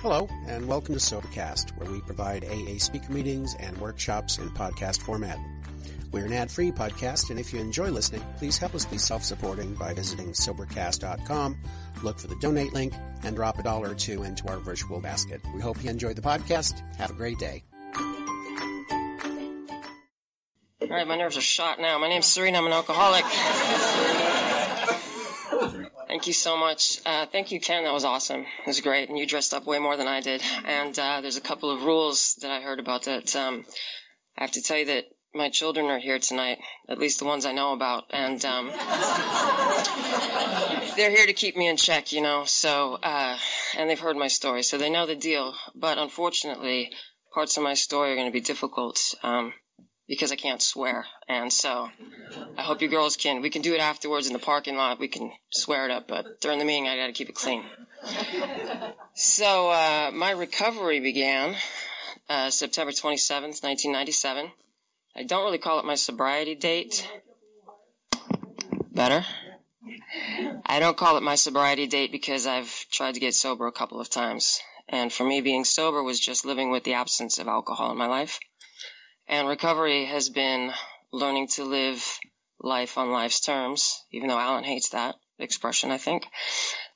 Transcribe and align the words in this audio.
Hello, 0.00 0.28
and 0.46 0.68
welcome 0.68 0.94
to 0.94 1.00
Sobercast, 1.00 1.76
where 1.76 1.90
we 1.90 2.00
provide 2.02 2.44
AA 2.44 2.78
speaker 2.78 3.12
meetings 3.12 3.56
and 3.58 3.76
workshops 3.78 4.38
in 4.38 4.48
podcast 4.50 5.02
format. 5.02 5.36
We're 6.12 6.24
an 6.24 6.32
ad-free 6.32 6.70
podcast, 6.70 7.30
and 7.30 7.40
if 7.40 7.52
you 7.52 7.58
enjoy 7.58 7.90
listening, 7.90 8.22
please 8.36 8.58
help 8.58 8.76
us 8.76 8.84
be 8.84 8.96
self-supporting 8.96 9.74
by 9.74 9.94
visiting 9.94 10.28
Sobercast.com, 10.28 11.58
look 12.04 12.20
for 12.20 12.28
the 12.28 12.36
donate 12.36 12.72
link, 12.72 12.94
and 13.24 13.34
drop 13.34 13.58
a 13.58 13.64
dollar 13.64 13.90
or 13.90 13.94
two 13.96 14.22
into 14.22 14.46
our 14.46 14.58
virtual 14.58 15.00
basket. 15.00 15.40
We 15.52 15.60
hope 15.60 15.82
you 15.82 15.90
enjoyed 15.90 16.14
the 16.14 16.22
podcast. 16.22 16.80
Have 16.94 17.10
a 17.10 17.14
great 17.14 17.40
day. 17.40 17.64
All 20.80 20.88
right, 20.88 21.08
my 21.08 21.16
nerves 21.16 21.36
are 21.36 21.40
shot 21.40 21.80
now. 21.80 21.98
My 21.98 22.08
name's 22.08 22.26
Cerene. 22.26 22.56
I'm 22.56 22.66
an 22.66 22.72
alcoholic. 22.72 23.24
Thank 26.18 26.26
you 26.26 26.32
so 26.32 26.56
much. 26.56 26.98
Uh, 27.06 27.26
thank 27.26 27.52
you, 27.52 27.60
Ken. 27.60 27.84
That 27.84 27.92
was 27.92 28.04
awesome. 28.04 28.40
It 28.40 28.66
was 28.66 28.80
great. 28.80 29.08
And 29.08 29.16
you 29.16 29.24
dressed 29.24 29.54
up 29.54 29.66
way 29.66 29.78
more 29.78 29.96
than 29.96 30.08
I 30.08 30.20
did. 30.20 30.42
And 30.64 30.98
uh, 30.98 31.20
there's 31.20 31.36
a 31.36 31.40
couple 31.40 31.70
of 31.70 31.84
rules 31.84 32.34
that 32.42 32.50
I 32.50 32.60
heard 32.60 32.80
about 32.80 33.04
that. 33.04 33.36
Um, 33.36 33.64
I 34.36 34.42
have 34.42 34.50
to 34.50 34.60
tell 34.60 34.78
you 34.78 34.86
that 34.86 35.04
my 35.32 35.48
children 35.48 35.86
are 35.86 36.00
here 36.00 36.18
tonight, 36.18 36.58
at 36.88 36.98
least 36.98 37.20
the 37.20 37.24
ones 37.24 37.46
I 37.46 37.52
know 37.52 37.72
about. 37.72 38.06
And 38.10 38.44
um, 38.44 38.66
they're 40.96 41.14
here 41.14 41.26
to 41.26 41.34
keep 41.34 41.56
me 41.56 41.68
in 41.68 41.76
check, 41.76 42.10
you 42.10 42.20
know. 42.20 42.42
So, 42.46 42.94
uh, 42.94 43.38
and 43.76 43.88
they've 43.88 44.00
heard 44.00 44.16
my 44.16 44.26
story, 44.26 44.64
so 44.64 44.76
they 44.76 44.90
know 44.90 45.06
the 45.06 45.14
deal. 45.14 45.54
But 45.76 45.98
unfortunately, 45.98 46.90
parts 47.32 47.56
of 47.56 47.62
my 47.62 47.74
story 47.74 48.10
are 48.10 48.16
going 48.16 48.26
to 48.26 48.32
be 48.32 48.40
difficult. 48.40 49.14
Um, 49.22 49.52
because 50.08 50.32
I 50.32 50.36
can't 50.36 50.62
swear. 50.62 51.04
And 51.28 51.52
so 51.52 51.90
I 52.56 52.62
hope 52.62 52.80
you 52.80 52.88
girls 52.88 53.16
can, 53.16 53.42
we 53.42 53.50
can 53.50 53.62
do 53.62 53.74
it 53.74 53.80
afterwards 53.80 54.26
in 54.26 54.32
the 54.32 54.38
parking 54.38 54.76
lot. 54.76 54.98
We 54.98 55.08
can 55.08 55.30
swear 55.50 55.84
it 55.84 55.90
up, 55.90 56.08
but 56.08 56.40
during 56.40 56.58
the 56.58 56.64
meeting, 56.64 56.88
I 56.88 56.96
got 56.96 57.06
to 57.06 57.12
keep 57.12 57.28
it 57.28 57.34
clean. 57.34 57.62
So, 59.14 59.70
uh, 59.70 60.10
my 60.14 60.30
recovery 60.30 61.00
began, 61.00 61.56
uh, 62.28 62.50
September 62.50 62.92
27th, 62.92 63.62
1997. 63.62 64.50
I 65.16 65.24
don't 65.24 65.44
really 65.44 65.58
call 65.58 65.80
it 65.80 65.84
my 65.84 65.96
sobriety 65.96 66.54
date. 66.54 67.06
Better. 68.94 69.24
I 70.64 70.78
don't 70.78 70.96
call 70.96 71.16
it 71.16 71.22
my 71.22 71.34
sobriety 71.34 71.86
date 71.86 72.12
because 72.12 72.46
I've 72.46 72.72
tried 72.90 73.14
to 73.14 73.20
get 73.20 73.34
sober 73.34 73.66
a 73.66 73.72
couple 73.72 74.00
of 74.00 74.08
times. 74.08 74.60
And 74.88 75.12
for 75.12 75.24
me, 75.24 75.40
being 75.40 75.64
sober 75.64 76.02
was 76.02 76.20
just 76.20 76.44
living 76.44 76.70
with 76.70 76.84
the 76.84 76.94
absence 76.94 77.38
of 77.38 77.48
alcohol 77.48 77.90
in 77.90 77.98
my 77.98 78.06
life. 78.06 78.38
And 79.28 79.46
recovery 79.46 80.06
has 80.06 80.30
been 80.30 80.72
learning 81.12 81.48
to 81.48 81.64
live 81.64 82.18
life 82.60 82.96
on 82.96 83.10
life's 83.10 83.40
terms, 83.40 84.02
even 84.10 84.28
though 84.28 84.38
Alan 84.38 84.64
hates 84.64 84.90
that 84.90 85.16
expression, 85.38 85.90
I 85.90 85.98
think. 85.98 86.26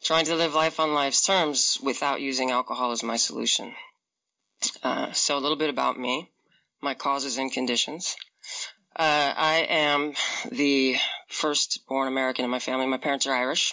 Trying 0.03 0.25
to 0.27 0.35
live 0.35 0.55
life 0.55 0.81
on 0.81 0.95
life's 0.95 1.25
terms 1.25 1.79
without 1.83 2.21
using 2.21 2.51
alcohol 2.51 2.93
is 2.93 3.03
my 3.03 3.17
solution. 3.17 3.75
Uh, 4.83 5.13
so 5.13 5.37
a 5.37 5.41
little 5.41 5.59
bit 5.59 5.71
about 5.71 5.99
me, 5.99 6.31
my 6.81 6.95
causes 6.95 7.37
and 7.39 7.53
conditions. 7.53 8.17
Uh, 8.97 9.33
I 9.37 9.67
am 9.69 10.15
the 10.51 10.97
first 11.29 11.81
born 11.89 12.09
American 12.09 12.45
in 12.45 12.51
my 12.51 12.59
family. 12.59 12.87
My 12.87 12.99
parents 12.99 13.27
are 13.27 13.35
Irish. 13.35 13.73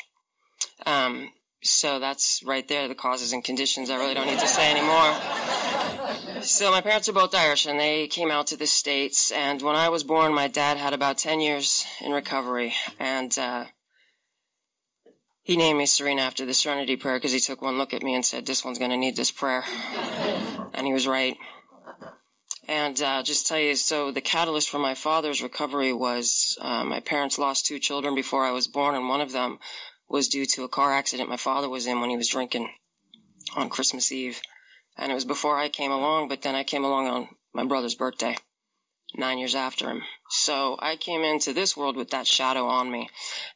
Um, 0.85 1.29
so 1.61 1.99
that's 1.99 2.41
right 2.45 2.67
there, 2.67 2.87
the 2.87 2.95
causes 2.95 3.33
and 3.33 3.43
conditions. 3.43 3.89
I 3.89 3.97
really 3.97 4.13
don't 4.13 4.27
need 4.27 4.39
to 4.39 4.47
say 4.47 4.71
anymore. 4.71 5.48
So 6.41 6.71
my 6.71 6.81
parents 6.81 7.09
are 7.09 7.13
both 7.13 7.35
Irish 7.35 7.65
and 7.65 7.79
they 7.79 8.07
came 8.07 8.31
out 8.31 8.47
to 8.47 8.57
the 8.57 8.67
States. 8.67 9.31
And 9.31 9.61
when 9.61 9.75
I 9.75 9.89
was 9.89 10.03
born, 10.03 10.33
my 10.33 10.47
dad 10.47 10.77
had 10.77 10.93
about 10.93 11.17
10 11.17 11.41
years 11.41 11.85
in 12.01 12.11
recovery. 12.11 12.73
And, 12.99 13.37
uh, 13.37 13.65
he 15.43 15.57
named 15.57 15.79
me 15.79 15.85
Cerene 15.85 16.19
after 16.19 16.45
the 16.45 16.53
Serenity 16.53 16.95
Prayer 16.95 17.17
because 17.17 17.31
he 17.31 17.39
took 17.39 17.61
one 17.61 17.77
look 17.77 17.93
at 17.93 18.03
me 18.03 18.13
and 18.13 18.25
said, 18.25 18.45
this 18.45 18.63
one's 18.63 18.77
going 18.77 18.91
to 18.91 18.97
need 18.97 19.15
this 19.15 19.31
prayer. 19.31 19.63
and 20.73 20.85
he 20.85 20.93
was 20.93 21.07
right. 21.07 21.35
And 22.67 23.01
uh, 23.01 23.23
just 23.23 23.47
tell 23.47 23.57
you, 23.57 23.75
so 23.75 24.11
the 24.11 24.21
catalyst 24.21 24.69
for 24.69 24.77
my 24.77 24.93
father's 24.93 25.41
recovery 25.41 25.91
was 25.91 26.55
uh, 26.61 26.85
my 26.85 26.99
parents 26.99 27.39
lost 27.39 27.65
two 27.65 27.79
children 27.79 28.13
before 28.13 28.45
I 28.45 28.51
was 28.51 28.67
born, 28.67 28.93
and 28.93 29.09
one 29.09 29.21
of 29.21 29.31
them 29.31 29.57
was 30.07 30.27
due 30.27 30.45
to 30.45 30.65
a 30.65 30.69
car 30.69 30.93
accident 30.93 31.29
my 31.29 31.37
father 31.37 31.67
was 31.67 31.87
in 31.87 31.99
when 31.99 32.11
he 32.11 32.17
was 32.17 32.27
drinking 32.27 32.69
on 33.55 33.69
Christmas 33.69 34.11
Eve. 34.11 34.39
And 34.99 35.11
it 35.11 35.15
was 35.15 35.25
before 35.25 35.57
I 35.57 35.69
came 35.69 35.91
along, 35.91 36.27
but 36.27 36.41
then 36.41 36.55
I 36.55 36.63
came 36.63 36.83
along 36.83 37.07
on 37.07 37.29
my 37.53 37.65
brother's 37.65 37.95
birthday, 37.95 38.35
nine 39.15 39.37
years 39.37 39.55
after 39.55 39.89
him. 39.89 40.01
So 40.29 40.77
I 40.77 40.97
came 40.97 41.23
into 41.23 41.53
this 41.53 41.77
world 41.77 41.95
with 41.95 42.09
that 42.09 42.27
shadow 42.27 42.65
on 42.67 42.91
me. 42.91 43.09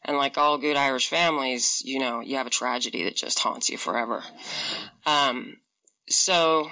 And 0.05 0.17
like 0.17 0.37
all 0.37 0.57
good 0.57 0.77
Irish 0.77 1.09
families, 1.09 1.81
you 1.83 1.99
know, 1.99 2.21
you 2.21 2.37
have 2.37 2.47
a 2.47 2.51
tragedy 2.51 3.03
that 3.03 3.17
just 3.17 3.39
haunts 3.39 3.69
you 3.69 3.77
forever. 3.77 4.23
Um, 5.05 5.57
so 6.07 6.71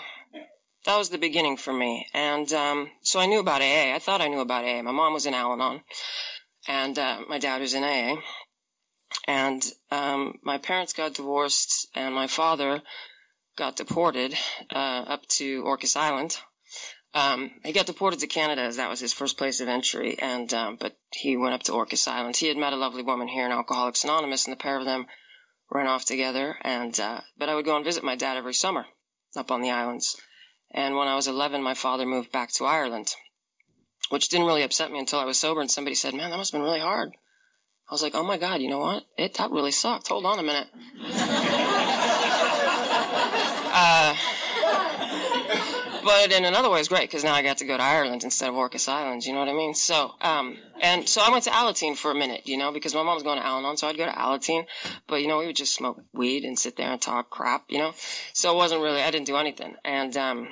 that 0.85 0.97
was 0.97 1.09
the 1.09 1.17
beginning 1.17 1.57
for 1.57 1.73
me. 1.73 2.07
And 2.13 2.51
um, 2.53 2.89
so 3.01 3.19
I 3.19 3.25
knew 3.25 3.39
about 3.39 3.61
AA. 3.61 3.93
I 3.93 3.99
thought 3.99 4.21
I 4.21 4.29
knew 4.29 4.39
about 4.39 4.63
AA. 4.63 4.81
My 4.81 4.91
mom 4.91 5.13
was 5.13 5.25
in 5.25 5.33
Al 5.33 5.51
Anon, 5.51 5.81
and 6.67 6.97
uh, 6.97 7.19
my 7.27 7.39
dad 7.39 7.59
was 7.59 7.73
in 7.73 7.83
AA. 7.83 8.21
And 9.27 9.63
um, 9.91 10.39
my 10.43 10.57
parents 10.57 10.93
got 10.93 11.13
divorced, 11.13 11.87
and 11.93 12.15
my 12.15 12.27
father 12.27 12.81
got 13.61 13.75
deported 13.75 14.35
uh, 14.73 15.03
up 15.13 15.27
to 15.27 15.61
Orcas 15.61 15.95
Island. 15.95 16.35
Um, 17.13 17.51
he 17.63 17.73
got 17.73 17.85
deported 17.85 18.21
to 18.21 18.27
Canada 18.27 18.63
as 18.63 18.77
that 18.77 18.89
was 18.89 18.99
his 18.99 19.13
first 19.13 19.37
place 19.37 19.61
of 19.61 19.67
entry, 19.67 20.17
and 20.17 20.51
um, 20.51 20.77
but 20.79 20.97
he 21.13 21.37
went 21.37 21.53
up 21.53 21.61
to 21.63 21.73
Orcas 21.73 22.07
Island. 22.07 22.35
He 22.35 22.47
had 22.47 22.57
met 22.57 22.73
a 22.73 22.75
lovely 22.75 23.03
woman 23.03 23.27
here 23.27 23.45
in 23.45 23.51
Alcoholics 23.51 24.03
Anonymous, 24.03 24.47
and 24.47 24.53
the 24.53 24.63
pair 24.63 24.79
of 24.79 24.85
them 24.85 25.05
ran 25.69 25.85
off 25.85 26.05
together. 26.05 26.57
And 26.63 26.99
uh, 26.99 27.21
but 27.37 27.49
I 27.49 27.53
would 27.53 27.65
go 27.65 27.75
and 27.75 27.85
visit 27.85 28.03
my 28.03 28.15
dad 28.15 28.35
every 28.35 28.55
summer 28.55 28.83
up 29.37 29.51
on 29.51 29.61
the 29.61 29.69
islands. 29.69 30.19
And 30.71 30.95
when 30.95 31.07
I 31.07 31.13
was 31.13 31.27
11, 31.27 31.61
my 31.61 31.75
father 31.75 32.07
moved 32.07 32.31
back 32.31 32.51
to 32.53 32.65
Ireland, 32.65 33.13
which 34.09 34.29
didn't 34.29 34.47
really 34.47 34.63
upset 34.63 34.91
me 34.91 34.97
until 34.97 35.19
I 35.19 35.25
was 35.25 35.37
sober. 35.37 35.61
And 35.61 35.69
somebody 35.69 35.93
said, 35.93 36.15
"Man, 36.15 36.31
that 36.31 36.37
must 36.37 36.51
have 36.51 36.59
been 36.59 36.65
really 36.65 36.79
hard." 36.79 37.11
I 37.87 37.93
was 37.93 38.01
like, 38.01 38.15
"Oh 38.15 38.23
my 38.23 38.37
God, 38.37 38.59
you 38.59 38.69
know 38.71 38.79
what? 38.79 39.03
It 39.19 39.35
that 39.35 39.51
really 39.51 39.71
sucked. 39.71 40.07
Hold 40.07 40.25
on 40.25 40.39
a 40.39 40.43
minute." 40.43 40.67
uh, 43.81 44.15
but 46.03 46.31
in 46.31 46.45
another 46.45 46.69
way, 46.69 46.79
it's 46.79 46.87
great 46.87 47.09
because 47.09 47.23
now 47.23 47.33
I 47.33 47.41
got 47.41 47.57
to 47.57 47.65
go 47.65 47.77
to 47.77 47.83
Ireland 47.83 48.23
instead 48.23 48.49
of 48.49 48.55
Orcas 48.55 48.87
Islands. 48.87 49.25
You 49.25 49.33
know 49.33 49.39
what 49.39 49.49
I 49.49 49.53
mean? 49.53 49.73
So, 49.73 50.11
um, 50.21 50.57
and 50.81 51.07
so 51.07 51.21
I 51.21 51.31
went 51.31 51.45
to 51.45 51.49
Alateen 51.49 51.97
for 51.97 52.11
a 52.11 52.15
minute, 52.15 52.41
you 52.45 52.57
know, 52.57 52.71
because 52.71 52.93
my 52.93 53.03
mom 53.03 53.15
was 53.15 53.23
going 53.23 53.39
to 53.39 53.45
Al-Anon, 53.45 53.77
so 53.77 53.87
I'd 53.87 53.97
go 53.97 54.05
to 54.05 54.11
Alateen. 54.11 54.65
But 55.07 55.21
you 55.21 55.27
know, 55.27 55.39
we 55.39 55.47
would 55.47 55.55
just 55.55 55.73
smoke 55.73 56.01
weed 56.13 56.43
and 56.43 56.57
sit 56.57 56.75
there 56.77 56.91
and 56.91 57.01
talk 57.01 57.29
crap, 57.29 57.65
you 57.69 57.79
know. 57.79 57.93
So 58.33 58.53
it 58.53 58.55
wasn't 58.55 58.81
really. 58.81 59.01
I 59.01 59.11
didn't 59.11 59.27
do 59.27 59.37
anything, 59.37 59.75
and 59.83 60.15
um, 60.17 60.47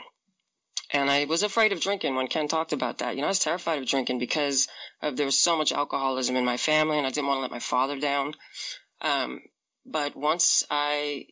and 0.92 1.10
I 1.10 1.26
was 1.26 1.44
afraid 1.44 1.72
of 1.72 1.82
drinking 1.82 2.16
when 2.16 2.28
Ken 2.28 2.48
talked 2.48 2.74
about 2.74 3.00
that. 3.00 3.16
You 3.16 3.22
know, 3.22 3.28
I 3.28 3.30
was 3.30 3.40
terrified 3.40 3.80
of 3.80 3.88
drinking 3.88 4.20
because 4.20 4.68
of 5.02 5.18
there 5.18 5.26
was 5.26 5.40
so 5.40 5.56
much 5.58 5.72
alcoholism 5.72 6.36
in 6.36 6.46
my 6.46 6.58
family, 6.58 6.98
and 6.98 7.06
I 7.06 7.12
didn't 7.12 7.28
want 7.28 7.38
to 7.38 7.42
let 7.42 7.52
my 7.52 7.60
father 7.60 8.00
down. 8.00 8.34
Um, 9.02 9.42
but 9.86 10.16
once 10.16 10.64
I 10.70 11.26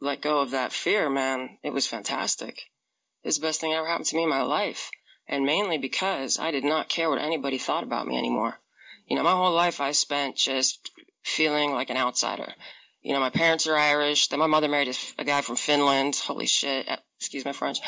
let 0.00 0.20
go 0.20 0.40
of 0.40 0.50
that 0.50 0.72
fear, 0.72 1.08
man, 1.08 1.58
it 1.62 1.72
was 1.72 1.86
fantastic. 1.86 2.58
It 3.22 3.28
was 3.28 3.36
the 3.38 3.46
best 3.46 3.60
thing 3.60 3.70
that 3.70 3.78
ever 3.78 3.86
happened 3.86 4.06
to 4.06 4.16
me 4.16 4.24
in 4.24 4.28
my 4.28 4.42
life. 4.42 4.90
And 5.28 5.44
mainly 5.44 5.78
because 5.78 6.38
I 6.38 6.50
did 6.50 6.64
not 6.64 6.88
care 6.88 7.10
what 7.10 7.20
anybody 7.20 7.58
thought 7.58 7.82
about 7.82 8.06
me 8.06 8.16
anymore. 8.16 8.58
You 9.08 9.16
know, 9.16 9.22
my 9.22 9.32
whole 9.32 9.52
life 9.52 9.80
I 9.80 9.92
spent 9.92 10.36
just 10.36 10.90
feeling 11.24 11.72
like 11.72 11.90
an 11.90 11.96
outsider. 11.96 12.52
You 13.02 13.12
know, 13.12 13.20
my 13.20 13.30
parents 13.30 13.66
are 13.66 13.76
Irish. 13.76 14.28
Then 14.28 14.38
my 14.38 14.46
mother 14.46 14.68
married 14.68 14.88
a, 14.88 15.22
a 15.22 15.24
guy 15.24 15.40
from 15.40 15.56
Finland. 15.56 16.16
Holy 16.16 16.46
shit. 16.46 16.88
Excuse 17.18 17.44
my 17.44 17.52
French. 17.52 17.78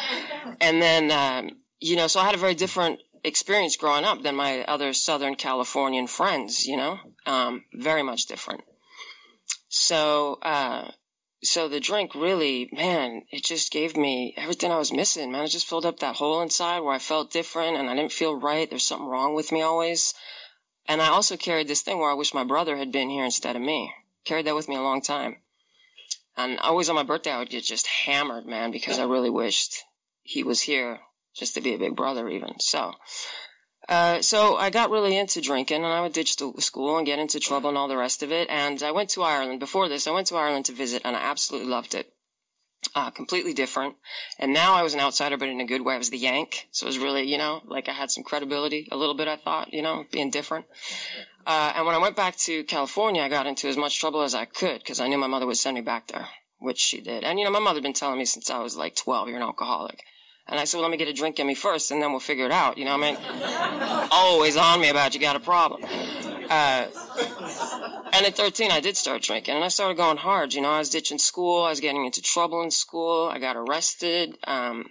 And 0.61 0.81
then, 0.83 1.11
um, 1.11 1.51
you 1.81 1.97
know, 1.97 2.07
so 2.07 2.21
I 2.21 2.25
had 2.25 2.35
a 2.35 2.39
very 2.39 2.55
different 2.55 3.01
experience 3.25 3.77
growing 3.77 4.05
up 4.05 4.23
than 4.23 4.35
my 4.35 4.65
other 4.65 4.93
Southern 4.93 5.35
Californian 5.35 6.07
friends, 6.07 6.67
you 6.67 6.77
know, 6.77 6.99
um, 7.27 7.65
very 7.73 8.03
much 8.03 8.27
different. 8.27 8.63
So, 9.69 10.39
uh, 10.43 10.91
so 11.43 11.69
the 11.69 11.81
drink 11.81 12.15
really, 12.15 12.69
man, 12.73 13.23
it 13.31 13.45
just 13.45 13.71
gave 13.71 13.97
me 13.97 14.35
everything 14.37 14.73
I 14.73 14.79
was 14.79 14.93
missing, 14.93 15.31
man. 15.31 15.45
It 15.45 15.49
just 15.49 15.69
filled 15.69 15.87
up 15.87 16.01
that 16.01 16.17
hole 16.17 16.43
inside 16.43 16.81
where 16.81 16.95
I 16.95 16.99
felt 16.99 17.31
different 17.31 17.77
and 17.77 17.89
I 17.89 17.95
didn't 17.95 18.13
feel 18.13 18.35
right. 18.35 18.69
There's 18.69 18.85
something 18.85 19.07
wrong 19.07 19.35
with 19.35 19.53
me 19.53 19.63
always. 19.63 20.15
And 20.87 21.01
I 21.01 21.09
also 21.09 21.37
carried 21.37 21.69
this 21.69 21.83
thing 21.83 21.99
where 21.99 22.11
I 22.11 22.15
wish 22.15 22.35
my 22.35 22.45
brother 22.45 22.77
had 22.77 22.91
been 22.91 23.11
here 23.11 23.25
instead 23.25 23.57
of 23.57 23.63
me. 23.63 23.93
Carried 24.25 24.47
that 24.47 24.55
with 24.55 24.69
me 24.69 24.77
a 24.77 24.83
long 24.83 25.01
time. 25.01 25.37
And 26.37 26.59
always 26.61 26.89
on 26.89 26.97
my 26.97 27.03
birthday, 27.03 27.31
I 27.31 27.39
would 27.39 27.51
get 27.51 27.65
just 27.65 27.87
hammered, 27.87 28.47
man, 28.47 28.71
because 28.71 28.99
I 28.99 29.05
really 29.05 29.31
wished 29.31 29.83
he 30.23 30.45
was 30.45 30.61
here 30.61 31.01
just 31.35 31.55
to 31.55 31.61
be 31.61 31.75
a 31.75 31.79
big 31.79 31.97
brother 31.97 32.29
even. 32.29 32.59
So, 32.61 32.95
uh, 33.89 34.21
so 34.21 34.57
I 34.57 34.71
got 34.71 34.91
really 34.91 35.17
into 35.17 35.41
drinking 35.41 35.85
and 35.85 35.87
I 35.87 36.03
would 36.03 36.13
ditch 36.13 36.37
school 36.59 36.99
and 36.99 37.07
get 37.07 37.19
into 37.19 37.41
trouble 37.41 37.71
and 37.71 37.79
all 37.79 37.89
the 37.89 37.97
rest 37.97 38.23
of 38.23 38.33
it. 38.33 38.49
And 38.51 38.83
I 38.83 38.93
went 38.93 39.11
to 39.11 39.23
Ireland. 39.23 39.61
Before 39.61 39.89
this, 39.89 40.07
I 40.07 40.11
went 40.13 40.27
to 40.29 40.37
Ireland 40.37 40.67
to 40.67 40.73
visit 40.73 41.03
and 41.05 41.17
I 41.17 41.21
absolutely 41.21 41.71
loved 41.71 41.95
it. 41.95 42.13
Uh, 42.95 43.11
completely 43.11 43.55
different. 43.55 43.97
And 44.39 44.53
now 44.53 44.75
I 44.75 44.83
was 44.83 44.95
an 44.95 45.01
outsider, 45.01 45.37
but 45.37 45.49
in 45.49 45.61
a 45.61 45.67
good 45.67 45.85
way. 45.85 45.95
I 45.95 45.99
was 45.99 46.11
the 46.11 46.19
Yank. 46.19 46.69
So 46.71 46.87
it 46.87 46.91
was 46.91 46.99
really, 46.99 47.25
you 47.25 47.39
know, 47.39 47.61
like 47.65 47.89
I 47.89 47.93
had 47.93 48.11
some 48.11 48.25
credibility 48.25 48.89
a 48.93 48.97
little 48.97 49.17
bit, 49.17 49.27
I 49.27 49.37
thought, 49.37 49.73
you 49.73 49.83
know, 49.83 50.05
being 50.13 50.31
different. 50.31 50.67
Uh, 51.47 51.73
and 51.77 51.87
when 51.87 51.95
I 51.95 51.99
went 51.99 52.15
back 52.15 52.37
to 52.37 52.65
California, 52.65 53.23
I 53.23 53.29
got 53.29 53.47
into 53.47 53.69
as 53.69 53.77
much 53.77 53.99
trouble 53.99 54.23
as 54.23 54.35
I 54.35 54.45
could 54.45 54.79
because 54.81 55.01
I 55.01 55.09
knew 55.09 55.19
my 55.19 55.27
mother 55.27 55.47
would 55.47 55.57
send 55.57 55.75
me 55.75 55.81
back 55.81 56.07
there. 56.09 56.29
which 56.61 56.79
she 56.79 57.01
did. 57.01 57.25
And, 57.25 57.39
you 57.39 57.45
know, 57.45 57.51
my 57.51 57.59
mother 57.59 57.77
had 57.77 57.85
been 57.85 57.93
telling 57.95 58.19
me 58.19 58.25
since 58.25 58.51
I 58.51 58.59
was 58.59 58.77
like 58.77 58.97
12, 58.97 59.29
you're 59.29 59.37
an 59.37 59.43
alcoholic. 59.43 60.05
And 60.49 60.59
I 60.59 60.65
said, 60.65 60.79
well, 60.79 60.85
let 60.85 60.91
me 60.91 60.97
get 60.97 61.09
a 61.09 61.13
drink 61.13 61.39
in 61.39 61.47
me 61.47 61.55
first, 61.55 61.91
and 61.91 62.03
then 62.03 62.11
we'll 62.11 62.21
figure 62.21 62.47
it 62.47 62.53
out. 62.53 62.79
You 62.79 62.87
know 62.87 62.97
what 62.97 63.21
I 63.21 64.03
mean? 64.03 64.09
Always 64.11 64.57
on 64.57 64.81
me 64.81 64.89
about 64.89 65.15
you 65.15 65.21
got 65.21 65.37
a 65.37 65.41
problem. 65.41 65.85
Uh, 65.85 66.87
and 68.13 68.27
at 68.27 68.35
13, 68.35 68.71
I 68.71 68.81
did 68.81 68.97
start 68.97 69.23
drinking, 69.23 69.57
and 69.57 69.65
I 69.65 69.69
started 69.69 69.99
going 69.99 70.17
hard. 70.17 70.55
You 70.55 70.63
know, 70.63 70.71
I 70.71 70.79
was 70.79 70.89
ditching 70.89 71.19
school. 71.19 71.65
I 71.65 71.71
was 71.71 71.81
getting 71.81 72.07
into 72.07 72.23
trouble 72.23 72.63
in 72.63 72.71
school. 72.71 73.29
I 73.29 73.39
got 73.39 73.57
arrested. 73.57 74.39
Um, 74.45 74.87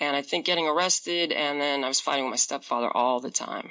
and 0.00 0.16
I 0.16 0.22
think 0.22 0.46
getting 0.46 0.66
arrested, 0.66 1.32
and 1.32 1.60
then 1.60 1.84
I 1.84 1.88
was 1.88 2.00
fighting 2.00 2.24
with 2.24 2.30
my 2.30 2.36
stepfather 2.36 2.88
all 2.88 3.20
the 3.20 3.30
time. 3.30 3.70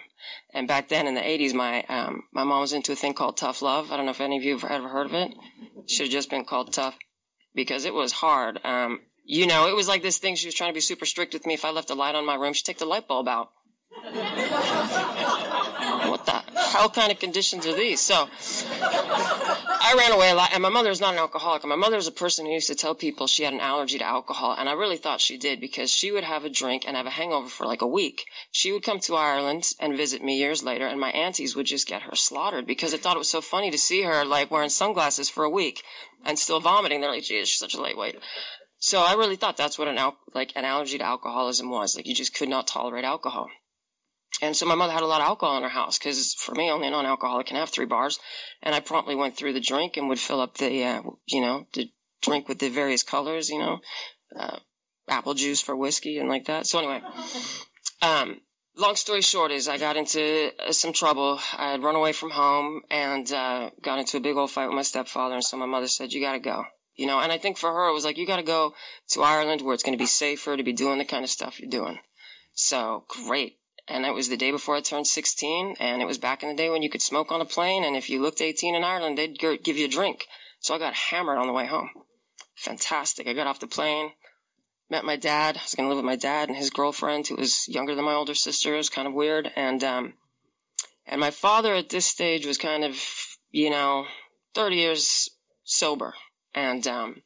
And 0.53 0.67
back 0.67 0.89
then 0.89 1.07
in 1.07 1.15
the 1.15 1.21
80s, 1.21 1.53
my 1.53 1.83
um, 1.83 2.23
my 2.33 2.43
mom 2.43 2.61
was 2.61 2.73
into 2.73 2.91
a 2.91 2.95
thing 2.95 3.13
called 3.13 3.37
tough 3.37 3.61
love. 3.61 3.91
I 3.91 3.97
don't 3.97 4.05
know 4.05 4.11
if 4.11 4.21
any 4.21 4.37
of 4.37 4.43
you 4.43 4.57
have 4.57 4.69
ever 4.69 4.89
heard 4.89 5.07
of 5.07 5.13
it. 5.13 5.31
Should 5.87 6.07
have 6.07 6.11
just 6.11 6.29
been 6.29 6.45
called 6.45 6.73
tough 6.73 6.97
because 7.55 7.85
it 7.85 7.93
was 7.93 8.11
hard. 8.11 8.59
Um, 8.63 8.99
you 9.29 9.45
know, 9.45 9.67
it 9.67 9.75
was 9.75 9.89
like 9.89 10.01
this 10.01 10.17
thing. 10.19 10.35
She 10.35 10.47
was 10.47 10.55
trying 10.55 10.69
to 10.69 10.73
be 10.73 10.79
super 10.79 11.05
strict 11.05 11.33
with 11.33 11.45
me. 11.45 11.53
If 11.53 11.65
I 11.65 11.71
left 11.71 11.89
a 11.89 11.95
light 11.95 12.15
on 12.15 12.25
my 12.25 12.35
room, 12.35 12.53
she'd 12.53 12.63
take 12.63 12.77
the 12.77 12.85
light 12.85 13.09
bulb 13.09 13.27
out. 13.27 13.51
what 16.07 16.25
the 16.25 16.43
hell 16.55 16.89
kind 16.89 17.11
of 17.11 17.19
conditions 17.19 17.67
are 17.67 17.75
these? 17.75 17.99
So 17.99 18.29
I 19.89 19.95
ran 19.97 20.13
away 20.13 20.29
a 20.29 20.35
lot, 20.35 20.51
and 20.53 20.63
my 20.63 20.69
mother 20.69 20.91
is 20.91 21.01
not 21.01 21.13
an 21.13 21.19
alcoholic. 21.19 21.63
And 21.63 21.69
my 21.69 21.75
mother 21.75 21.97
is 21.97 22.07
a 22.07 22.11
person 22.11 22.45
who 22.45 22.53
used 22.53 22.67
to 22.67 22.75
tell 22.75 22.95
people 22.95 23.27
she 23.27 23.43
had 23.43 23.53
an 23.53 23.59
allergy 23.59 23.97
to 23.97 24.05
alcohol, 24.05 24.55
and 24.57 24.69
I 24.69 24.73
really 24.73 24.95
thought 24.95 25.19
she 25.19 25.37
did 25.37 25.59
because 25.59 25.91
she 25.91 26.09
would 26.11 26.23
have 26.23 26.45
a 26.45 26.49
drink 26.49 26.83
and 26.87 26.95
have 26.95 27.05
a 27.05 27.09
hangover 27.09 27.49
for 27.49 27.65
like 27.65 27.81
a 27.81 27.87
week. 27.87 28.23
She 28.51 28.71
would 28.71 28.83
come 28.83 28.99
to 29.01 29.15
Ireland 29.15 29.69
and 29.81 29.97
visit 29.97 30.23
me 30.23 30.37
years 30.37 30.63
later, 30.63 30.87
and 30.87 31.01
my 31.01 31.11
aunties 31.11 31.53
would 31.55 31.65
just 31.65 31.87
get 31.87 32.03
her 32.03 32.15
slaughtered 32.15 32.65
because 32.65 32.91
they 32.91 32.97
thought 32.97 33.17
it 33.17 33.19
was 33.19 33.29
so 33.29 33.41
funny 33.41 33.71
to 33.71 33.77
see 33.77 34.03
her 34.03 34.23
like 34.23 34.51
wearing 34.51 34.69
sunglasses 34.69 35.29
for 35.29 35.43
a 35.43 35.49
week 35.49 35.83
and 36.25 36.39
still 36.39 36.59
vomiting. 36.61 37.01
They're 37.01 37.11
like, 37.11 37.23
"Geez, 37.23 37.49
she's 37.49 37.59
such 37.59 37.75
a 37.75 37.81
lightweight." 37.81 38.15
So 38.79 39.01
I 39.01 39.13
really 39.13 39.35
thought 39.35 39.57
that's 39.57 39.79
what 39.79 39.87
an 39.87 39.97
al- 39.97 40.17
like 40.33 40.53
an 40.55 40.65
allergy 40.65 40.97
to 40.99 41.03
alcoholism 41.03 41.69
was. 41.69 41.95
Like 41.95 42.07
you 42.07 42.13
just 42.13 42.35
could 42.35 42.49
not 42.49 42.67
tolerate 42.67 43.05
alcohol. 43.05 43.49
And 44.41 44.55
so 44.55 44.65
my 44.67 44.75
mother 44.75 44.93
had 44.93 45.03
a 45.03 45.07
lot 45.07 45.21
of 45.21 45.27
alcohol 45.27 45.57
in 45.57 45.63
her 45.63 45.69
house 45.69 45.97
because 45.97 46.35
for 46.35 46.53
me, 46.53 46.69
only 46.69 46.87
a 46.87 46.91
non-alcoholic 46.91 47.47
can 47.47 47.57
have 47.57 47.69
three 47.69 47.85
bars. 47.85 48.19
And 48.61 48.75
I 48.75 48.81
promptly 48.81 49.15
went 49.15 49.35
through 49.35 49.53
the 49.53 49.59
drink 49.59 49.97
and 49.97 50.09
would 50.09 50.19
fill 50.19 50.41
up 50.41 50.57
the, 50.57 50.83
uh, 50.83 51.01
you 51.25 51.41
know, 51.41 51.65
the 51.73 51.89
drink 52.21 52.47
with 52.47 52.59
the 52.59 52.69
various 52.69 53.01
colors, 53.01 53.49
you 53.49 53.59
know, 53.59 53.79
uh, 54.37 54.59
apple 55.07 55.33
juice 55.33 55.61
for 55.61 55.75
whiskey 55.75 56.19
and 56.19 56.29
like 56.29 56.45
that. 56.45 56.67
So 56.67 56.77
anyway, 56.77 57.01
um, 58.03 58.41
long 58.75 58.95
story 58.95 59.21
short 59.21 59.51
is 59.51 59.67
I 59.67 59.79
got 59.79 59.97
into 59.97 60.51
uh, 60.59 60.71
some 60.71 60.93
trouble. 60.93 61.39
I 61.57 61.71
had 61.71 61.81
run 61.81 61.95
away 61.95 62.13
from 62.13 62.29
home 62.29 62.81
and, 62.91 63.31
uh, 63.31 63.71
got 63.81 63.99
into 63.99 64.17
a 64.17 64.21
big 64.21 64.35
old 64.35 64.51
fight 64.51 64.67
with 64.67 64.75
my 64.75 64.83
stepfather. 64.83 65.35
And 65.35 65.43
so 65.43 65.57
my 65.57 65.65
mother 65.65 65.87
said, 65.87 66.13
you 66.13 66.21
got 66.21 66.33
to 66.33 66.39
go 66.39 66.63
you 66.97 67.05
know, 67.05 67.19
and 67.19 67.31
I 67.31 67.37
think 67.37 67.57
for 67.57 67.71
her, 67.71 67.87
it 67.87 67.93
was 67.93 68.03
like, 68.03 68.17
you 68.17 68.25
got 68.25 68.37
to 68.37 68.43
go 68.43 68.73
to 69.09 69.21
Ireland 69.21 69.61
where 69.61 69.75
it's 69.75 69.83
going 69.83 69.97
to 69.97 70.01
be 70.01 70.07
safer 70.07 70.57
to 70.57 70.63
be 70.63 70.73
doing 70.73 70.97
the 70.97 71.05
kind 71.05 71.23
of 71.23 71.29
stuff 71.29 71.59
you're 71.59 71.69
doing. 71.69 71.99
So 72.53 73.05
great. 73.07 73.59
And 73.87 74.05
it 74.05 74.13
was 74.13 74.27
the 74.27 74.35
day 74.35 74.51
before 74.51 74.75
I 74.75 74.81
turned 74.81 75.07
16, 75.07 75.75
and 75.79 76.01
it 76.01 76.05
was 76.05 76.17
back 76.17 76.43
in 76.43 76.49
the 76.49 76.55
day 76.55 76.69
when 76.69 76.81
you 76.81 76.89
could 76.89 77.01
smoke 77.01 77.31
on 77.31 77.39
a 77.39 77.45
plane, 77.45 77.85
and 77.85 77.95
if 77.95 78.09
you 78.09 78.21
looked 78.21 78.41
18 78.41 78.75
in 78.75 78.83
Ireland, 78.83 79.17
they'd 79.17 79.39
give 79.39 79.77
you 79.77 79.85
a 79.85 79.89
drink. 79.89 80.25
So 80.59 80.75
I 80.75 80.79
got 80.79 80.93
hammered 80.95 81.37
on 81.37 81.47
the 81.47 81.53
way 81.53 81.67
home. 81.67 81.91
Fantastic. 82.55 83.27
I 83.27 83.33
got 83.33 83.47
off 83.47 83.59
the 83.59 83.67
plane, 83.67 84.11
met 84.89 85.05
my 85.05 85.15
dad. 85.15 85.55
I 85.55 85.61
was 85.61 85.75
going 85.75 85.85
to 85.85 85.89
live 85.89 86.03
with 86.03 86.11
my 86.11 86.17
dad 86.17 86.49
and 86.49 86.57
his 86.57 86.71
girlfriend, 86.71 87.27
who 87.27 87.35
was 87.35 87.67
younger 87.67 87.93
than 87.93 88.05
my 88.05 88.15
older 88.15 88.35
sister. 88.35 88.73
It 88.73 88.77
was 88.77 88.89
kind 88.89 89.07
of 89.07 89.13
weird. 89.13 89.49
And, 89.55 89.83
um, 89.83 90.13
and 91.05 91.21
my 91.21 91.31
father 91.31 91.75
at 91.75 91.89
this 91.89 92.07
stage 92.07 92.45
was 92.45 92.57
kind 92.57 92.83
of, 92.83 92.99
you 93.51 93.69
know, 93.69 94.05
30 94.55 94.75
years 94.75 95.29
sober. 95.63 96.13
And 96.57 96.87
um, 96.87 97.21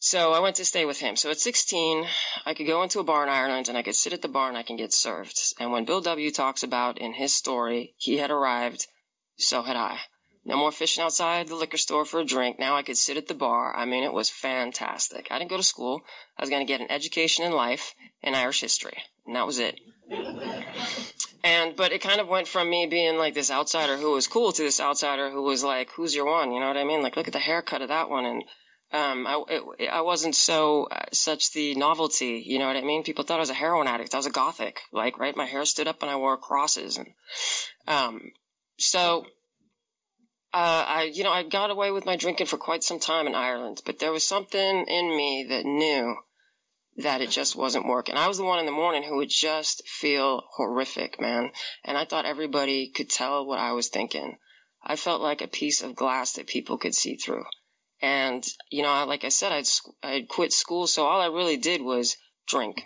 so 0.00 0.32
I 0.32 0.40
went 0.40 0.56
to 0.56 0.64
stay 0.64 0.84
with 0.84 0.98
him. 0.98 1.14
So 1.14 1.30
at 1.30 1.38
16, 1.38 2.04
I 2.44 2.54
could 2.54 2.66
go 2.66 2.82
into 2.82 2.98
a 2.98 3.04
bar 3.04 3.22
in 3.22 3.28
Ireland 3.28 3.68
and 3.68 3.78
I 3.78 3.82
could 3.82 3.94
sit 3.94 4.12
at 4.12 4.22
the 4.22 4.34
bar 4.36 4.48
and 4.48 4.58
I 4.58 4.64
can 4.64 4.74
get 4.76 4.92
served. 4.92 5.38
And 5.60 5.70
when 5.70 5.84
Bill 5.84 6.00
W. 6.00 6.32
talks 6.32 6.64
about 6.64 6.98
in 6.98 7.12
his 7.12 7.32
story, 7.32 7.94
he 7.96 8.16
had 8.16 8.32
arrived, 8.32 8.88
so 9.36 9.62
had 9.62 9.76
I. 9.76 10.00
No 10.44 10.56
more 10.56 10.72
fishing 10.72 11.04
outside 11.04 11.46
the 11.46 11.54
liquor 11.54 11.76
store 11.76 12.04
for 12.04 12.18
a 12.18 12.24
drink. 12.24 12.58
Now 12.58 12.74
I 12.74 12.82
could 12.82 12.98
sit 12.98 13.18
at 13.18 13.28
the 13.28 13.34
bar. 13.34 13.76
I 13.76 13.84
mean, 13.84 14.02
it 14.02 14.12
was 14.12 14.28
fantastic. 14.28 15.28
I 15.30 15.38
didn't 15.38 15.50
go 15.50 15.56
to 15.56 15.62
school. 15.62 16.02
I 16.36 16.42
was 16.42 16.50
going 16.50 16.66
to 16.66 16.72
get 16.72 16.80
an 16.80 16.90
education 16.90 17.44
in 17.44 17.52
life 17.52 17.94
and 18.20 18.34
Irish 18.34 18.60
history. 18.60 18.98
And 19.28 19.36
that 19.36 19.46
was 19.46 19.58
it. 19.58 19.78
And, 21.44 21.76
but 21.76 21.92
it 21.92 22.00
kind 22.00 22.20
of 22.20 22.28
went 22.28 22.48
from 22.48 22.68
me 22.68 22.86
being 22.86 23.18
like 23.18 23.34
this 23.34 23.50
outsider 23.50 23.96
who 23.98 24.12
was 24.12 24.26
cool 24.26 24.52
to 24.52 24.62
this 24.62 24.80
outsider 24.80 25.30
who 25.30 25.42
was 25.42 25.62
like, 25.62 25.90
who's 25.90 26.14
your 26.14 26.24
one? 26.24 26.50
You 26.50 26.60
know 26.60 26.66
what 26.66 26.78
I 26.78 26.84
mean? 26.84 27.02
Like, 27.02 27.16
look 27.16 27.26
at 27.26 27.34
the 27.34 27.38
haircut 27.38 27.82
of 27.82 27.88
that 27.88 28.08
one. 28.08 28.24
And, 28.24 28.44
um, 28.90 29.26
I, 29.26 29.44
it, 29.50 29.88
I 29.90 30.00
wasn't 30.00 30.34
so, 30.34 30.84
uh, 30.90 31.04
such 31.12 31.52
the 31.52 31.74
novelty, 31.74 32.42
you 32.44 32.58
know 32.58 32.66
what 32.66 32.76
I 32.76 32.80
mean? 32.80 33.02
People 33.02 33.24
thought 33.24 33.36
I 33.36 33.40
was 33.40 33.50
a 33.50 33.54
heroin 33.54 33.86
addict. 33.86 34.14
I 34.14 34.16
was 34.16 34.26
a 34.26 34.30
gothic, 34.30 34.80
like, 34.92 35.18
right? 35.18 35.36
My 35.36 35.44
hair 35.44 35.66
stood 35.66 35.88
up 35.88 36.00
and 36.00 36.10
I 36.10 36.16
wore 36.16 36.38
crosses. 36.38 36.96
And, 36.96 37.08
um, 37.86 38.32
so, 38.78 39.26
uh, 40.54 40.84
I, 40.88 41.10
you 41.12 41.22
know, 41.22 41.32
I 41.32 41.42
got 41.42 41.70
away 41.70 41.90
with 41.90 42.06
my 42.06 42.16
drinking 42.16 42.46
for 42.46 42.56
quite 42.56 42.82
some 42.82 42.98
time 42.98 43.26
in 43.26 43.34
Ireland, 43.34 43.82
but 43.84 43.98
there 43.98 44.12
was 44.12 44.26
something 44.26 44.86
in 44.88 45.16
me 45.16 45.46
that 45.50 45.66
knew 45.66 46.16
that 46.98 47.20
it 47.20 47.30
just 47.30 47.54
wasn't 47.54 47.86
working. 47.86 48.16
I 48.16 48.26
was 48.26 48.38
the 48.38 48.44
one 48.44 48.58
in 48.58 48.66
the 48.66 48.72
morning 48.72 49.04
who 49.04 49.16
would 49.16 49.28
just 49.28 49.86
feel 49.86 50.42
horrific, 50.56 51.20
man. 51.20 51.52
And 51.84 51.96
I 51.96 52.04
thought 52.04 52.24
everybody 52.24 52.88
could 52.88 53.08
tell 53.08 53.46
what 53.46 53.60
I 53.60 53.72
was 53.72 53.88
thinking. 53.88 54.36
I 54.82 54.96
felt 54.96 55.22
like 55.22 55.40
a 55.40 55.48
piece 55.48 55.82
of 55.82 55.94
glass 55.94 56.32
that 56.32 56.48
people 56.48 56.76
could 56.76 56.94
see 56.94 57.16
through. 57.16 57.44
And, 58.00 58.44
you 58.70 58.82
know, 58.82 59.04
like 59.06 59.24
I 59.24 59.28
said, 59.28 59.52
I'd, 59.52 59.66
I'd 60.02 60.28
quit 60.28 60.52
school. 60.52 60.88
So 60.88 61.04
all 61.04 61.20
I 61.20 61.26
really 61.26 61.56
did 61.56 61.82
was 61.82 62.16
drink. 62.48 62.82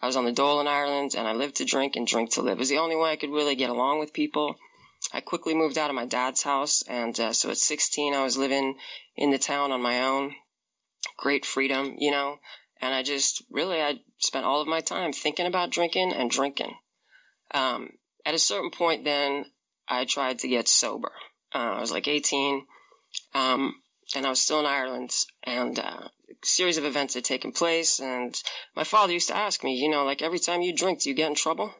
I 0.00 0.06
was 0.06 0.16
on 0.16 0.24
the 0.24 0.32
dole 0.32 0.60
in 0.60 0.68
Ireland 0.68 1.14
and 1.16 1.26
I 1.26 1.32
lived 1.32 1.56
to 1.56 1.64
drink 1.64 1.96
and 1.96 2.06
drink 2.06 2.32
to 2.32 2.42
live. 2.42 2.56
It 2.56 2.58
was 2.58 2.68
the 2.68 2.78
only 2.78 2.96
way 2.96 3.10
I 3.10 3.16
could 3.16 3.30
really 3.30 3.56
get 3.56 3.70
along 3.70 3.98
with 3.98 4.12
people. 4.12 4.54
I 5.12 5.20
quickly 5.20 5.54
moved 5.54 5.76
out 5.76 5.90
of 5.90 5.96
my 5.96 6.06
dad's 6.06 6.42
house. 6.42 6.82
And 6.82 7.18
uh, 7.18 7.32
so 7.32 7.50
at 7.50 7.58
16, 7.58 8.14
I 8.14 8.22
was 8.22 8.36
living 8.36 8.78
in 9.16 9.30
the 9.30 9.38
town 9.38 9.72
on 9.72 9.82
my 9.82 10.02
own. 10.02 10.34
Great 11.16 11.44
freedom, 11.44 11.96
you 11.98 12.12
know. 12.12 12.38
And 12.80 12.94
I 12.94 13.02
just 13.02 13.42
really, 13.50 13.80
I 13.80 14.00
spent 14.18 14.46
all 14.46 14.60
of 14.60 14.68
my 14.68 14.80
time 14.80 15.12
thinking 15.12 15.46
about 15.46 15.70
drinking 15.70 16.12
and 16.12 16.30
drinking. 16.30 16.74
Um, 17.52 17.90
at 18.24 18.34
a 18.34 18.38
certain 18.38 18.70
point, 18.70 19.04
then 19.04 19.44
I 19.88 20.04
tried 20.04 20.40
to 20.40 20.48
get 20.48 20.68
sober. 20.68 21.12
Uh, 21.54 21.58
I 21.58 21.80
was 21.80 21.92
like 21.92 22.08
18, 22.08 22.64
um, 23.34 23.74
and 24.14 24.24
I 24.24 24.30
was 24.30 24.40
still 24.40 24.60
in 24.60 24.66
Ireland, 24.66 25.10
and 25.42 25.78
uh, 25.78 26.08
a 26.08 26.46
series 26.46 26.78
of 26.78 26.84
events 26.84 27.14
had 27.14 27.24
taken 27.24 27.52
place. 27.52 28.00
And 28.00 28.40
my 28.74 28.84
father 28.84 29.12
used 29.12 29.28
to 29.28 29.36
ask 29.36 29.62
me, 29.64 29.74
you 29.74 29.90
know, 29.90 30.04
like 30.04 30.22
every 30.22 30.38
time 30.38 30.62
you 30.62 30.74
drink, 30.74 31.02
do 31.02 31.10
you 31.10 31.14
get 31.14 31.28
in 31.28 31.34
trouble? 31.34 31.74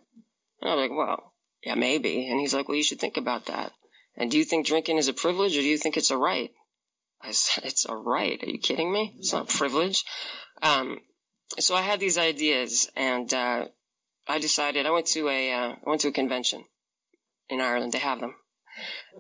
And 0.61 0.71
I 0.71 0.75
was 0.75 0.83
like, 0.83 0.97
well, 0.97 1.33
yeah, 1.65 1.77
maybe. 1.77 2.29
And 2.29 2.41
he's 2.41 2.55
like, 2.55 2.69
well, 2.69 2.77
you 2.77 2.83
should 2.83 3.01
think 3.01 3.17
about 3.17 3.47
that. 3.47 3.73
And 4.17 4.31
do 4.31 4.39
you 4.39 4.45
think 4.45 4.67
drinking 4.67 4.99
is 4.99 5.09
a 5.09 5.15
privilege, 5.15 5.57
or 5.57 5.61
do 5.61 5.69
you 5.69 5.79
think 5.79 5.97
it's 5.97 6.11
a 6.11 6.17
right? 6.17 6.51
I 7.23 7.33
said, 7.33 7.65
it's 7.65 7.87
a 7.87 7.95
right. 7.95 8.43
Are 8.43 8.49
you 8.49 8.59
kidding 8.59 8.93
me? 8.93 9.15
It's 9.19 9.33
not 9.33 9.53
a 9.53 9.57
privilege. 9.59 10.05
Um, 10.63 10.99
so 11.59 11.75
I 11.75 11.83
had 11.83 12.01
these 12.01 12.19
ideas, 12.19 12.91
and 12.97 13.33
uh, 13.33 13.67
I 14.29 14.39
decided 14.39 14.87
I 14.87 14.91
went 14.91 15.07
to 15.09 15.29
a 15.29 15.53
uh, 15.53 15.69
I 15.85 15.89
went 15.89 16.03
to 16.03 16.09
a 16.09 16.13
convention 16.13 16.65
in 17.49 17.61
Ireland. 17.61 17.93
They 17.93 17.99
have 17.99 18.21
them, 18.21 18.35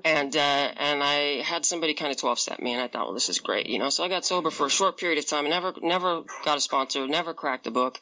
and 0.05 0.35
uh, 0.35 0.73
and 0.77 1.03
I 1.03 1.43
had 1.43 1.65
somebody 1.65 1.95
kind 1.95 2.13
of 2.13 2.19
twelve 2.19 2.39
step 2.39 2.61
me, 2.61 2.73
and 2.73 2.81
I 2.81 2.89
thought, 2.89 3.07
well, 3.07 3.15
this 3.15 3.29
is 3.29 3.41
great, 3.41 3.67
you 3.67 3.79
know. 3.79 3.91
So 3.91 4.05
I 4.05 4.09
got 4.09 4.25
sober 4.25 4.51
for 4.51 4.67
a 4.67 4.71
short 4.71 4.99
period 4.99 5.19
of 5.19 5.27
time, 5.27 5.45
and 5.45 5.51
never 5.51 5.75
never 5.83 6.23
got 6.45 6.59
a 6.59 6.61
sponsor, 6.61 7.07
never 7.07 7.35
cracked 7.35 7.67
a 7.67 7.71
book, 7.71 7.99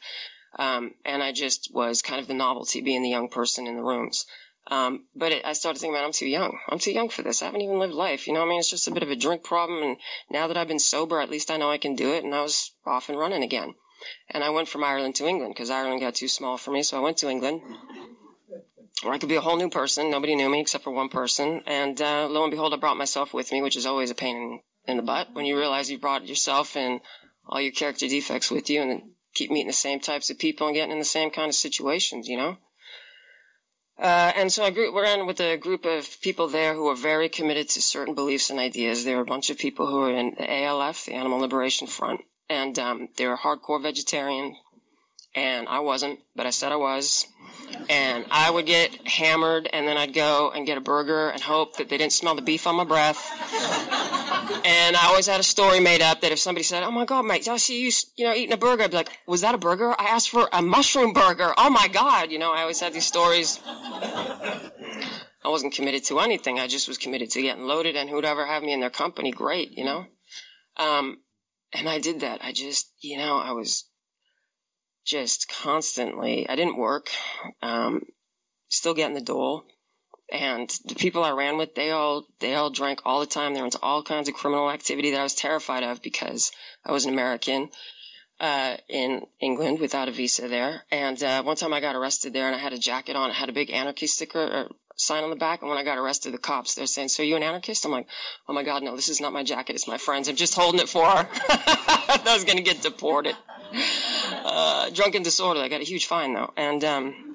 um, 0.57 0.93
and 1.05 1.23
I 1.23 1.31
just 1.31 1.71
was 1.73 2.01
kind 2.01 2.21
of 2.21 2.27
the 2.27 2.33
novelty, 2.33 2.81
being 2.81 3.01
the 3.01 3.09
young 3.09 3.29
person 3.29 3.67
in 3.67 3.75
the 3.75 3.83
rooms. 3.83 4.25
Um, 4.69 5.05
but 5.15 5.31
it, 5.31 5.45
I 5.45 5.53
started 5.53 5.79
thinking, 5.79 5.93
man, 5.93 6.05
I'm 6.05 6.11
too 6.11 6.27
young. 6.27 6.59
I'm 6.69 6.77
too 6.77 6.91
young 6.91 7.09
for 7.09 7.23
this. 7.23 7.41
I 7.41 7.45
haven't 7.45 7.61
even 7.61 7.79
lived 7.79 7.93
life. 7.93 8.27
You 8.27 8.33
know, 8.33 8.43
I 8.43 8.47
mean, 8.47 8.59
it's 8.59 8.69
just 8.69 8.87
a 8.87 8.91
bit 8.91 9.03
of 9.03 9.09
a 9.09 9.15
drink 9.15 9.43
problem. 9.43 9.81
And 9.81 9.97
now 10.29 10.47
that 10.47 10.57
I've 10.57 10.67
been 10.67 10.79
sober, 10.79 11.19
at 11.19 11.31
least 11.31 11.49
I 11.49 11.57
know 11.57 11.71
I 11.71 11.79
can 11.79 11.95
do 11.95 12.13
it. 12.13 12.23
And 12.23 12.35
I 12.35 12.41
was 12.41 12.71
off 12.85 13.09
and 13.09 13.17
running 13.17 13.41
again. 13.41 13.73
And 14.29 14.43
I 14.43 14.51
went 14.51 14.67
from 14.67 14.83
Ireland 14.83 15.15
to 15.15 15.27
England 15.27 15.55
because 15.55 15.71
Ireland 15.71 16.01
got 16.01 16.15
too 16.15 16.27
small 16.27 16.57
for 16.57 16.71
me. 16.71 16.83
So 16.83 16.97
I 16.97 17.01
went 17.01 17.17
to 17.17 17.29
England 17.29 17.61
where 19.03 19.13
I 19.13 19.17
could 19.17 19.29
be 19.29 19.35
a 19.35 19.41
whole 19.41 19.57
new 19.57 19.69
person. 19.69 20.11
Nobody 20.11 20.35
knew 20.35 20.49
me 20.49 20.61
except 20.61 20.83
for 20.83 20.91
one 20.91 21.09
person. 21.09 21.63
And 21.65 21.99
uh, 21.99 22.27
lo 22.29 22.43
and 22.43 22.51
behold, 22.51 22.73
I 22.73 22.77
brought 22.77 22.97
myself 22.97 23.33
with 23.33 23.51
me, 23.51 23.61
which 23.61 23.75
is 23.75 23.87
always 23.87 24.11
a 24.11 24.15
pain 24.15 24.35
in, 24.35 24.59
in 24.85 24.97
the 24.97 25.03
butt 25.03 25.33
when 25.33 25.45
you 25.45 25.57
realize 25.57 25.89
you 25.89 25.97
brought 25.97 26.27
yourself 26.27 26.75
and 26.77 27.01
all 27.47 27.59
your 27.59 27.71
character 27.71 28.07
defects 28.07 28.51
with 28.51 28.69
you 28.69 28.81
and 28.81 29.01
keep 29.33 29.49
meeting 29.49 29.67
the 29.67 29.73
same 29.73 29.99
types 29.99 30.29
of 30.29 30.37
people 30.37 30.67
and 30.67 30.75
getting 30.75 30.91
in 30.91 30.99
the 30.99 31.05
same 31.05 31.31
kind 31.31 31.49
of 31.49 31.55
situations, 31.55 32.27
you 32.27 32.37
know? 32.37 32.57
Uh, 33.99 34.31
and 34.37 34.51
so 34.51 34.63
I 34.63 34.69
grew, 34.69 34.93
we're 34.93 35.03
in 35.03 35.27
with 35.27 35.41
a 35.41 35.57
group 35.57 35.83
of 35.83 36.21
people 36.21 36.47
there 36.47 36.73
who 36.73 36.87
are 36.87 36.95
very 36.95 37.27
committed 37.27 37.67
to 37.69 37.81
certain 37.81 38.15
beliefs 38.15 38.49
and 38.49 38.57
ideas. 38.57 39.03
There 39.03 39.17
are 39.17 39.21
a 39.21 39.25
bunch 39.25 39.49
of 39.49 39.57
people 39.57 39.87
who 39.87 40.01
are 40.03 40.11
in 40.11 40.35
the 40.37 40.49
ALF, 40.49 41.05
the 41.05 41.15
Animal 41.15 41.39
Liberation 41.39 41.85
Front, 41.85 42.21
and 42.49 42.79
um, 42.79 43.09
they're 43.17 43.35
hardcore 43.35 43.83
vegetarian. 43.83 44.55
And 45.35 45.67
I 45.67 45.79
wasn't, 45.81 46.19
but 46.33 46.45
I 46.45 46.51
said 46.51 46.71
I 46.71 46.77
was. 46.77 47.27
And 47.89 48.25
I 48.31 48.49
would 48.49 48.65
get 48.65 49.05
hammered, 49.05 49.69
and 49.71 49.85
then 49.85 49.97
I'd 49.97 50.13
go 50.13 50.49
and 50.49 50.65
get 50.65 50.77
a 50.77 50.81
burger 50.81 51.29
and 51.29 51.41
hope 51.41 51.77
that 51.77 51.89
they 51.89 51.97
didn't 51.97 52.13
smell 52.13 52.35
the 52.35 52.41
beef 52.41 52.67
on 52.67 52.77
my 52.77 52.85
breath. 52.85 54.08
And 54.65 54.95
I 54.95 55.07
always 55.07 55.27
had 55.27 55.39
a 55.39 55.43
story 55.43 55.79
made 55.79 56.01
up 56.01 56.21
that 56.21 56.31
if 56.31 56.39
somebody 56.39 56.63
said, 56.63 56.83
"Oh 56.83 56.91
my 56.91 57.05
God, 57.05 57.25
Mike, 57.25 57.47
I 57.47 57.57
see 57.57 57.81
you, 57.81 57.91
you 58.15 58.25
know, 58.25 58.33
eating 58.33 58.53
a 58.53 58.57
burger," 58.57 58.83
I'd 58.83 58.91
be 58.91 58.97
like, 58.97 59.11
"Was 59.27 59.41
that 59.41 59.55
a 59.55 59.57
burger? 59.57 59.93
I 59.99 60.05
asked 60.09 60.29
for 60.29 60.49
a 60.51 60.61
mushroom 60.61 61.13
burger. 61.13 61.53
Oh 61.57 61.69
my 61.69 61.87
God!" 61.87 62.31
You 62.31 62.39
know, 62.39 62.51
I 62.51 62.61
always 62.61 62.79
had 62.79 62.93
these 62.93 63.05
stories. 63.05 63.59
I 63.65 65.47
wasn't 65.47 65.73
committed 65.73 66.03
to 66.05 66.19
anything. 66.19 66.59
I 66.59 66.67
just 66.67 66.87
was 66.87 66.97
committed 66.97 67.31
to 67.31 67.41
getting 67.41 67.63
loaded, 67.63 67.95
and 67.95 68.09
who'd 68.09 68.25
ever 68.25 68.45
have 68.45 68.63
me 68.63 68.73
in 68.73 68.81
their 68.81 68.89
company, 68.89 69.31
great, 69.31 69.71
you 69.71 69.85
know. 69.85 70.05
Um, 70.77 71.19
and 71.73 71.87
I 71.87 71.99
did 71.99 72.21
that. 72.21 72.43
I 72.43 72.51
just, 72.51 72.91
you 73.01 73.17
know, 73.17 73.37
I 73.37 73.51
was 73.51 73.85
just 75.05 75.49
constantly. 75.49 76.47
I 76.47 76.55
didn't 76.55 76.77
work. 76.77 77.09
Um, 77.61 78.03
still 78.67 78.93
getting 78.93 79.15
the 79.15 79.21
dole 79.21 79.65
and 80.31 80.69
the 80.85 80.95
people 80.95 81.23
I 81.23 81.31
ran 81.31 81.57
with, 81.57 81.75
they 81.75 81.91
all 81.91 82.25
they 82.39 82.55
all 82.55 82.69
drank 82.69 83.01
all 83.05 83.19
the 83.19 83.25
time. 83.25 83.53
They 83.53 83.59
were 83.59 83.65
into 83.65 83.79
all 83.81 84.03
kinds 84.03 84.29
of 84.29 84.35
criminal 84.35 84.69
activity 84.69 85.11
that 85.11 85.19
I 85.19 85.23
was 85.23 85.35
terrified 85.35 85.83
of 85.83 86.01
because 86.01 86.51
I 86.85 86.91
was 86.91 87.05
an 87.05 87.13
American 87.13 87.69
uh, 88.39 88.77
in 88.87 89.25
England 89.39 89.79
without 89.79 90.07
a 90.07 90.11
visa 90.11 90.47
there. 90.47 90.83
And 90.91 91.21
uh, 91.21 91.43
one 91.43 91.55
time 91.55 91.73
I 91.73 91.81
got 91.81 91.95
arrested 91.95 92.33
there, 92.33 92.47
and 92.47 92.55
I 92.55 92.59
had 92.59 92.73
a 92.73 92.77
jacket 92.77 93.15
on. 93.15 93.29
It 93.29 93.33
had 93.33 93.49
a 93.49 93.53
big 93.53 93.71
anarchy 93.71 94.07
sticker 94.07 94.39
or 94.39 94.67
sign 94.95 95.23
on 95.23 95.29
the 95.29 95.35
back. 95.35 95.61
And 95.61 95.69
when 95.69 95.79
I 95.79 95.83
got 95.83 95.97
arrested, 95.97 96.33
the 96.33 96.37
cops 96.37 96.75
they're 96.75 96.85
saying, 96.85 97.09
"So 97.09 97.23
you 97.23 97.35
an 97.35 97.43
anarchist?" 97.43 97.85
I'm 97.85 97.91
like, 97.91 98.07
"Oh 98.47 98.53
my 98.53 98.63
God, 98.63 98.83
no! 98.83 98.95
This 98.95 99.09
is 99.09 99.21
not 99.21 99.33
my 99.33 99.43
jacket. 99.43 99.75
It's 99.75 99.87
my 99.87 99.97
friend's. 99.97 100.27
I'm 100.27 100.35
just 100.35 100.55
holding 100.55 100.79
it 100.79 100.89
for 100.89 101.05
her. 101.05 101.27
I 101.49 102.33
was 102.33 102.45
gonna 102.45 102.61
get 102.61 102.81
deported. 102.81 103.35
Uh, 104.31 104.89
drunken 104.91 105.23
disorder. 105.23 105.59
I 105.59 105.69
got 105.69 105.81
a 105.81 105.85
huge 105.85 106.05
fine 106.05 106.33
though, 106.33 106.53
and." 106.55 106.83
Um, 106.83 107.28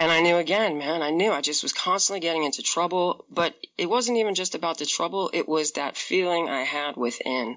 and 0.00 0.10
I 0.10 0.20
knew 0.20 0.36
again, 0.36 0.78
man, 0.78 1.02
I 1.02 1.10
knew 1.10 1.30
I 1.30 1.40
just 1.40 1.62
was 1.62 1.72
constantly 1.72 2.20
getting 2.20 2.44
into 2.44 2.62
trouble. 2.62 3.24
But 3.30 3.54
it 3.78 3.88
wasn't 3.88 4.18
even 4.18 4.34
just 4.34 4.54
about 4.54 4.78
the 4.78 4.86
trouble, 4.86 5.30
it 5.32 5.48
was 5.48 5.72
that 5.72 5.96
feeling 5.96 6.48
I 6.48 6.62
had 6.62 6.96
within 6.96 7.56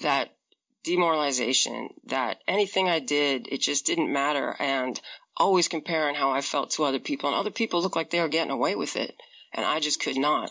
that 0.00 0.34
demoralization, 0.84 1.90
that 2.04 2.38
anything 2.46 2.88
I 2.88 3.00
did, 3.00 3.48
it 3.50 3.60
just 3.60 3.86
didn't 3.86 4.12
matter. 4.12 4.54
And 4.58 5.00
always 5.36 5.68
comparing 5.68 6.14
how 6.14 6.30
I 6.30 6.40
felt 6.40 6.70
to 6.72 6.84
other 6.84 7.00
people. 7.00 7.28
And 7.28 7.36
other 7.36 7.50
people 7.50 7.82
looked 7.82 7.96
like 7.96 8.10
they 8.10 8.20
were 8.20 8.28
getting 8.28 8.52
away 8.52 8.74
with 8.74 8.96
it. 8.96 9.14
And 9.52 9.64
I 9.64 9.80
just 9.80 10.00
could 10.00 10.16
not. 10.16 10.50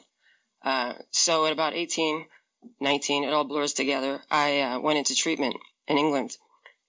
Uh, 0.64 0.94
so 1.12 1.46
at 1.46 1.54
about 1.54 1.74
18, 1.74 2.26
19, 2.80 3.24
it 3.24 3.34
all 3.34 3.44
blurs 3.46 3.74
together. 3.74 4.22
I 4.30 4.62
uh, 4.62 4.80
went 4.80 4.98
into 4.98 5.16
treatment 5.16 5.56
in 5.88 5.98
England. 5.98 6.36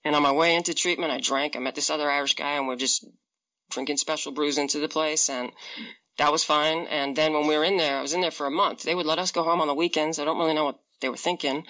And 0.05 0.15
on 0.15 0.23
my 0.23 0.33
way 0.33 0.55
into 0.55 0.75
treatment, 0.75 1.13
I 1.13 1.21
drank. 1.21 1.57
I 1.57 1.59
met 1.59 1.75
this 1.75 1.91
other 1.91 2.11
Irish 2.11 2.35
guy, 2.35 2.53
and 2.53 2.69
we're 2.69 2.77
just 2.77 3.05
drinking 3.71 3.97
special 3.97 4.33
brews 4.33 4.59
into 4.59 4.79
the 4.79 4.89
place 4.89 5.29
and 5.29 5.53
that 6.19 6.33
was 6.33 6.45
fine. 6.45 6.87
And 6.87 7.15
then 7.15 7.33
when 7.33 7.47
we 7.47 7.57
were 7.57 7.65
in 7.65 7.77
there, 7.77 7.99
I 7.99 8.03
was 8.03 8.15
in 8.15 8.21
there 8.21 8.31
for 8.31 8.47
a 8.47 8.51
month. 8.51 8.83
They 8.83 8.95
would 8.95 9.07
let 9.07 9.19
us 9.19 9.33
go 9.33 9.43
home 9.43 9.61
on 9.61 9.69
the 9.69 9.75
weekends. 9.75 10.19
I 10.19 10.25
don't 10.25 10.39
really 10.39 10.55
know 10.55 10.65
what 10.65 10.81
they 11.01 11.09
were 11.09 11.17
thinking. 11.17 11.65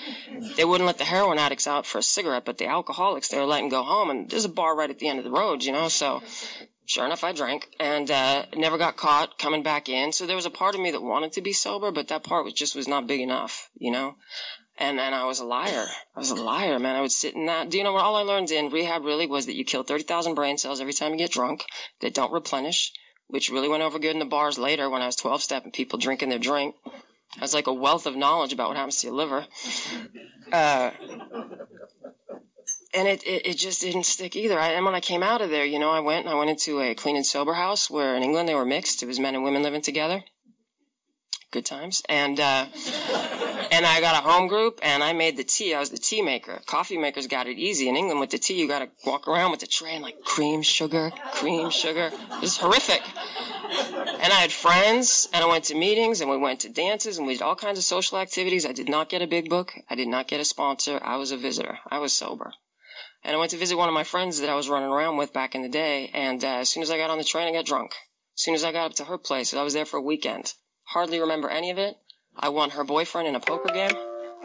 They 0.57 0.65
wouldn't 0.65 0.87
let 0.87 0.99
the 0.99 1.05
heroin 1.05 1.39
addicts 1.39 1.67
out 1.67 1.85
for 1.85 1.99
a 1.99 2.03
cigarette, 2.03 2.45
but 2.45 2.59
the 2.59 2.67
alcoholics 2.67 3.29
they 3.29 3.39
were 3.39 3.47
letting 3.47 3.71
go 3.71 3.83
home. 3.83 4.11
And 4.11 4.31
there's 4.31 4.45
a 4.45 4.51
bar 4.51 4.77
right 4.77 4.91
at 4.91 4.99
the 4.99 5.09
end 5.09 5.19
of 5.19 5.25
the 5.25 5.33
road, 5.33 5.65
you 5.65 5.73
know. 5.73 5.89
So 5.89 6.23
sure 6.87 7.05
enough, 7.05 7.25
I 7.25 7.33
drank 7.33 7.69
and 7.81 8.09
uh, 8.09 8.47
never 8.55 8.79
got 8.79 8.97
caught 8.97 9.39
coming 9.39 9.65
back 9.65 9.89
in. 9.89 10.13
So 10.13 10.27
there 10.27 10.37
was 10.37 10.47
a 10.47 10.51
part 10.51 10.77
of 10.77 10.81
me 10.81 10.93
that 10.93 11.03
wanted 11.03 11.33
to 11.33 11.43
be 11.43 11.53
sober, 11.53 11.91
but 11.91 12.09
that 12.09 12.23
part 12.23 12.45
was 12.45 12.55
just 12.55 12.77
was 12.77 12.87
not 12.87 13.09
big 13.09 13.21
enough, 13.21 13.69
you 13.77 13.91
know. 13.91 14.15
And 14.79 15.01
and 15.01 15.15
I 15.15 15.25
was 15.25 15.41
a 15.41 15.45
liar. 15.45 15.87
I 16.15 16.19
was 16.19 16.31
a 16.31 16.35
liar, 16.35 16.79
man. 16.79 16.97
I 16.97 17.01
would 17.01 17.13
sit 17.13 17.35
in 17.35 17.47
that. 17.47 17.71
Do 17.71 17.79
you 17.79 17.85
know 17.85 17.93
what? 17.93 18.05
All 18.05 18.17
I 18.17 18.23
learned 18.23 18.51
in 18.51 18.71
rehab 18.71 19.05
really 19.05 19.27
was 19.27 19.47
that 19.47 19.57
you 19.57 19.65
kill 19.65 19.83
30,000 19.83 20.35
brain 20.35 20.59
cells 20.59 20.81
every 20.81 20.93
time 20.93 21.13
you 21.13 21.19
get 21.19 21.33
drunk 21.33 21.65
that 22.01 22.15
don't 22.15 22.33
replenish, 22.33 22.93
which 23.29 23.51
really 23.51 23.69
went 23.69 23.83
over 23.83 23.99
good 23.99 24.13
in 24.13 24.19
the 24.19 24.27
bars 24.27 24.59
later 24.59 24.91
when 24.91 25.01
I 25.01 25.07
was 25.07 25.17
12 25.17 25.43
step 25.43 25.65
and 25.65 25.73
people 25.73 25.99
drinking 25.99 26.29
their 26.29 26.39
drink. 26.39 26.75
I 27.39 27.41
was 27.41 27.55
like 27.55 27.67
a 27.67 27.73
wealth 27.73 28.07
of 28.07 28.17
knowledge 28.17 28.53
about 28.53 28.69
what 28.69 28.77
happens 28.77 28.99
to 28.99 29.07
your 29.07 29.17
liver. 29.17 29.47
Uh, 30.53 30.91
and 32.95 33.09
it, 33.09 33.27
it, 33.27 33.47
it, 33.47 33.57
just 33.57 33.81
didn't 33.81 34.05
stick 34.05 34.37
either. 34.37 34.59
I, 34.59 34.69
and 34.69 34.85
when 34.85 34.95
I 34.95 35.01
came 35.01 35.23
out 35.23 35.43
of 35.43 35.51
there, 35.51 35.65
you 35.65 35.79
know, 35.79 35.91
I 35.91 36.01
went 36.01 36.25
and 36.25 36.35
I 36.35 36.39
went 36.39 36.51
into 36.51 36.81
a 36.81 36.95
clean 36.95 37.17
and 37.17 37.27
sober 37.27 37.53
house 37.53 37.91
where 37.91 38.17
in 38.17 38.23
England 38.23 38.49
they 38.49 38.55
were 38.55 38.65
mixed. 38.65 39.03
It 39.03 39.07
was 39.07 39.19
men 39.19 39.35
and 39.35 39.45
women 39.45 39.63
living 39.63 39.83
together. 39.83 40.23
Good 41.53 41.65
times. 41.65 42.03
And, 42.09 42.39
uh, 42.41 42.67
and 43.71 43.87
I 43.87 44.01
got 44.01 44.23
a 44.23 44.29
home 44.29 44.49
group 44.49 44.81
and 44.83 45.03
I 45.03 45.13
made 45.13 45.37
the 45.37 45.45
tea. 45.45 45.75
I 45.75 45.81
was 45.81 45.91
the 45.91 45.99
tea 45.99 46.21
maker. 46.21 46.61
Coffee 46.67 46.99
makers 46.99 47.27
got 47.29 47.47
it 47.47 47.57
easy. 47.57 47.89
In 47.89 47.97
England 47.97 48.21
with 48.21 48.31
the 48.31 48.39
tea, 48.39 48.55
you 48.61 48.69
got 48.69 48.81
to 48.81 48.89
walk 49.05 49.29
around 49.29 49.53
with 49.53 49.61
the 49.61 49.67
tray 49.67 49.95
and 49.95 50.03
like 50.03 50.23
cream, 50.23 50.63
sugar, 50.63 51.13
cream, 51.33 51.71
sugar. 51.71 52.11
It 52.13 52.41
was 52.41 52.57
horrific. 52.57 53.03
And 53.69 54.33
I 54.33 54.41
had 54.41 54.53
friends 54.53 55.29
and 55.33 55.45
I 55.45 55.49
went 55.49 55.65
to 55.65 55.75
meetings 55.75 56.21
and 56.21 56.31
we 56.31 56.37
went 56.37 56.61
to 56.61 56.69
dances 56.69 57.19
and 57.19 57.27
we 57.27 57.35
did 57.35 57.43
all 57.43 57.57
kinds 57.57 57.79
of 57.79 57.85
social 57.85 58.19
activities. 58.19 58.67
I 58.67 58.73
did 58.73 58.89
not 58.89 59.09
get 59.09 59.23
a 59.23 59.27
big 59.27 59.49
book. 59.49 59.73
I 59.89 59.95
did 59.95 60.09
not 60.09 60.29
get 60.29 60.41
a 60.41 60.45
sponsor. 60.45 60.99
I 61.03 61.17
was 61.17 61.31
a 61.31 61.37
visitor. 61.37 61.79
I 61.89 61.99
was 61.99 62.13
sober. 62.13 62.53
And 63.23 63.35
I 63.35 63.39
went 63.39 63.53
to 63.53 63.57
visit 63.57 63.77
one 63.77 63.89
of 63.89 63.95
my 63.95 64.05
friends 64.05 64.41
that 64.41 64.51
I 64.51 64.55
was 64.55 64.69
running 64.69 64.89
around 64.91 65.17
with 65.17 65.33
back 65.33 65.55
in 65.55 65.63
the 65.63 65.69
day. 65.69 66.11
And 66.13 66.43
uh, 66.45 66.59
as 66.59 66.69
soon 66.69 66.83
as 66.83 66.91
I 66.91 66.99
got 66.99 67.11
on 67.11 67.19
the 67.19 67.25
train, 67.25 67.49
I 67.49 67.53
got 67.53 67.67
drunk. 67.67 67.93
As 68.37 68.43
soon 68.43 68.55
as 68.55 68.65
I 68.65 68.73
got 68.73 68.91
up 68.91 68.95
to 68.97 69.05
her 69.05 69.19
place, 69.19 69.55
I 69.55 69.63
was 69.63 69.75
there 69.75 69.87
for 69.87 69.97
a 69.97 70.03
weekend. 70.03 70.53
Hardly 70.87 71.21
remember 71.21 71.49
any 71.49 71.71
of 71.71 71.79
it. 71.79 71.97
I 72.37 72.51
won 72.51 72.71
her 72.71 72.85
boyfriend 72.85 73.27
in 73.27 73.35
a 73.35 73.41
poker 73.41 73.73
game. 73.73 73.93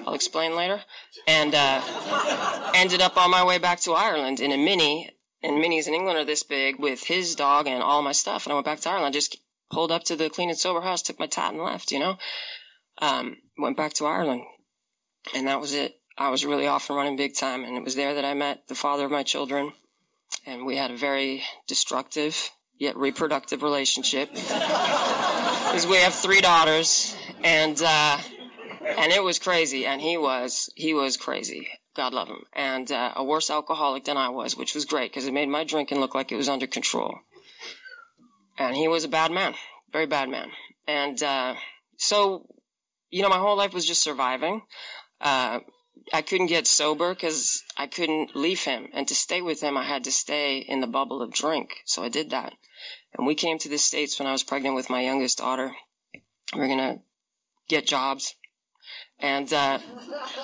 I'll 0.05 0.15
explain 0.15 0.55
later. 0.55 0.81
And 1.27 1.53
uh, 1.53 2.71
ended 2.75 3.01
up 3.01 3.15
on 3.17 3.29
my 3.29 3.45
way 3.45 3.59
back 3.59 3.79
to 3.81 3.93
Ireland 3.93 4.39
in 4.39 4.51
a 4.51 4.57
mini. 4.57 5.09
And 5.43 5.63
minis 5.63 5.87
in 5.87 5.93
England 5.93 6.17
are 6.17 6.25
this 6.25 6.43
big 6.43 6.79
with 6.79 7.03
his 7.03 7.35
dog 7.35 7.67
and 7.67 7.83
all 7.83 8.01
my 8.01 8.11
stuff. 8.11 8.45
And 8.45 8.51
I 8.51 8.55
went 8.55 8.65
back 8.65 8.79
to 8.81 8.89
Ireland. 8.89 9.13
Just 9.13 9.37
pulled 9.71 9.91
up 9.91 10.03
to 10.05 10.15
the 10.15 10.29
clean 10.29 10.49
and 10.49 10.57
sober 10.57 10.81
house, 10.81 11.01
took 11.01 11.19
my 11.19 11.27
tat 11.27 11.53
and 11.53 11.63
left, 11.63 11.91
you 11.91 11.99
know. 11.99 12.17
Um, 12.99 13.37
went 13.57 13.77
back 13.77 13.93
to 13.93 14.05
Ireland. 14.05 14.43
And 15.35 15.47
that 15.47 15.61
was 15.61 15.73
it. 15.73 15.93
I 16.17 16.29
was 16.29 16.45
really 16.45 16.67
off 16.67 16.89
and 16.89 16.97
running 16.97 17.17
big 17.17 17.35
time. 17.35 17.63
And 17.63 17.77
it 17.77 17.83
was 17.83 17.95
there 17.95 18.15
that 18.15 18.25
I 18.25 18.33
met 18.33 18.67
the 18.67 18.75
father 18.75 19.05
of 19.05 19.11
my 19.11 19.23
children. 19.23 19.73
And 20.45 20.65
we 20.65 20.75
had 20.75 20.91
a 20.91 20.97
very 20.97 21.43
destructive 21.67 22.51
yet 22.81 22.97
reproductive 22.97 23.61
relationship. 23.61 24.29
Because 25.65 25.87
we 25.87 25.97
have 25.97 26.13
three 26.13 26.41
daughters, 26.41 27.15
and 27.43 27.81
uh, 27.81 28.17
and 28.97 29.11
it 29.11 29.23
was 29.23 29.39
crazy. 29.39 29.85
And 29.85 30.01
he 30.01 30.17
was 30.17 30.69
he 30.75 30.93
was 30.93 31.17
crazy. 31.17 31.69
God 31.95 32.13
love 32.13 32.27
him, 32.27 32.43
and 32.53 32.91
uh, 32.91 33.13
a 33.15 33.23
worse 33.23 33.49
alcoholic 33.49 34.05
than 34.05 34.17
I 34.17 34.29
was, 34.29 34.55
which 34.55 34.75
was 34.75 34.85
great 34.85 35.11
because 35.11 35.27
it 35.27 35.33
made 35.33 35.49
my 35.49 35.63
drinking 35.63 35.99
look 35.99 36.15
like 36.15 36.31
it 36.31 36.37
was 36.37 36.49
under 36.49 36.67
control. 36.67 37.19
And 38.57 38.75
he 38.75 38.87
was 38.87 39.03
a 39.03 39.09
bad 39.09 39.31
man, 39.31 39.55
very 39.91 40.05
bad 40.05 40.29
man. 40.29 40.49
And 40.87 41.21
uh, 41.21 41.55
so, 41.97 42.45
you 43.09 43.21
know, 43.21 43.29
my 43.29 43.39
whole 43.39 43.57
life 43.57 43.73
was 43.73 43.85
just 43.85 44.03
surviving. 44.03 44.61
Uh, 45.19 45.59
I 46.13 46.21
couldn't 46.21 46.47
get 46.47 46.67
sober 46.67 47.13
because 47.13 47.63
I 47.77 47.87
couldn't 47.87 48.35
leave 48.35 48.63
him. 48.63 48.87
And 48.93 49.07
to 49.07 49.15
stay 49.15 49.41
with 49.41 49.61
him, 49.61 49.77
I 49.77 49.83
had 49.83 50.05
to 50.05 50.11
stay 50.11 50.57
in 50.57 50.81
the 50.81 50.87
bubble 50.87 51.21
of 51.21 51.31
drink. 51.31 51.75
So 51.85 52.03
I 52.03 52.09
did 52.09 52.31
that. 52.31 52.53
And 53.17 53.27
we 53.27 53.35
came 53.35 53.57
to 53.59 53.69
the 53.69 53.77
States 53.77 54.19
when 54.19 54.27
I 54.27 54.31
was 54.31 54.43
pregnant 54.43 54.75
with 54.75 54.89
my 54.89 55.01
youngest 55.01 55.39
daughter. 55.39 55.73
We 56.55 56.61
are 56.61 56.67
going 56.67 56.77
to 56.79 56.99
get 57.67 57.87
jobs 57.87 58.35
and 59.21 59.51
uh, 59.53 59.79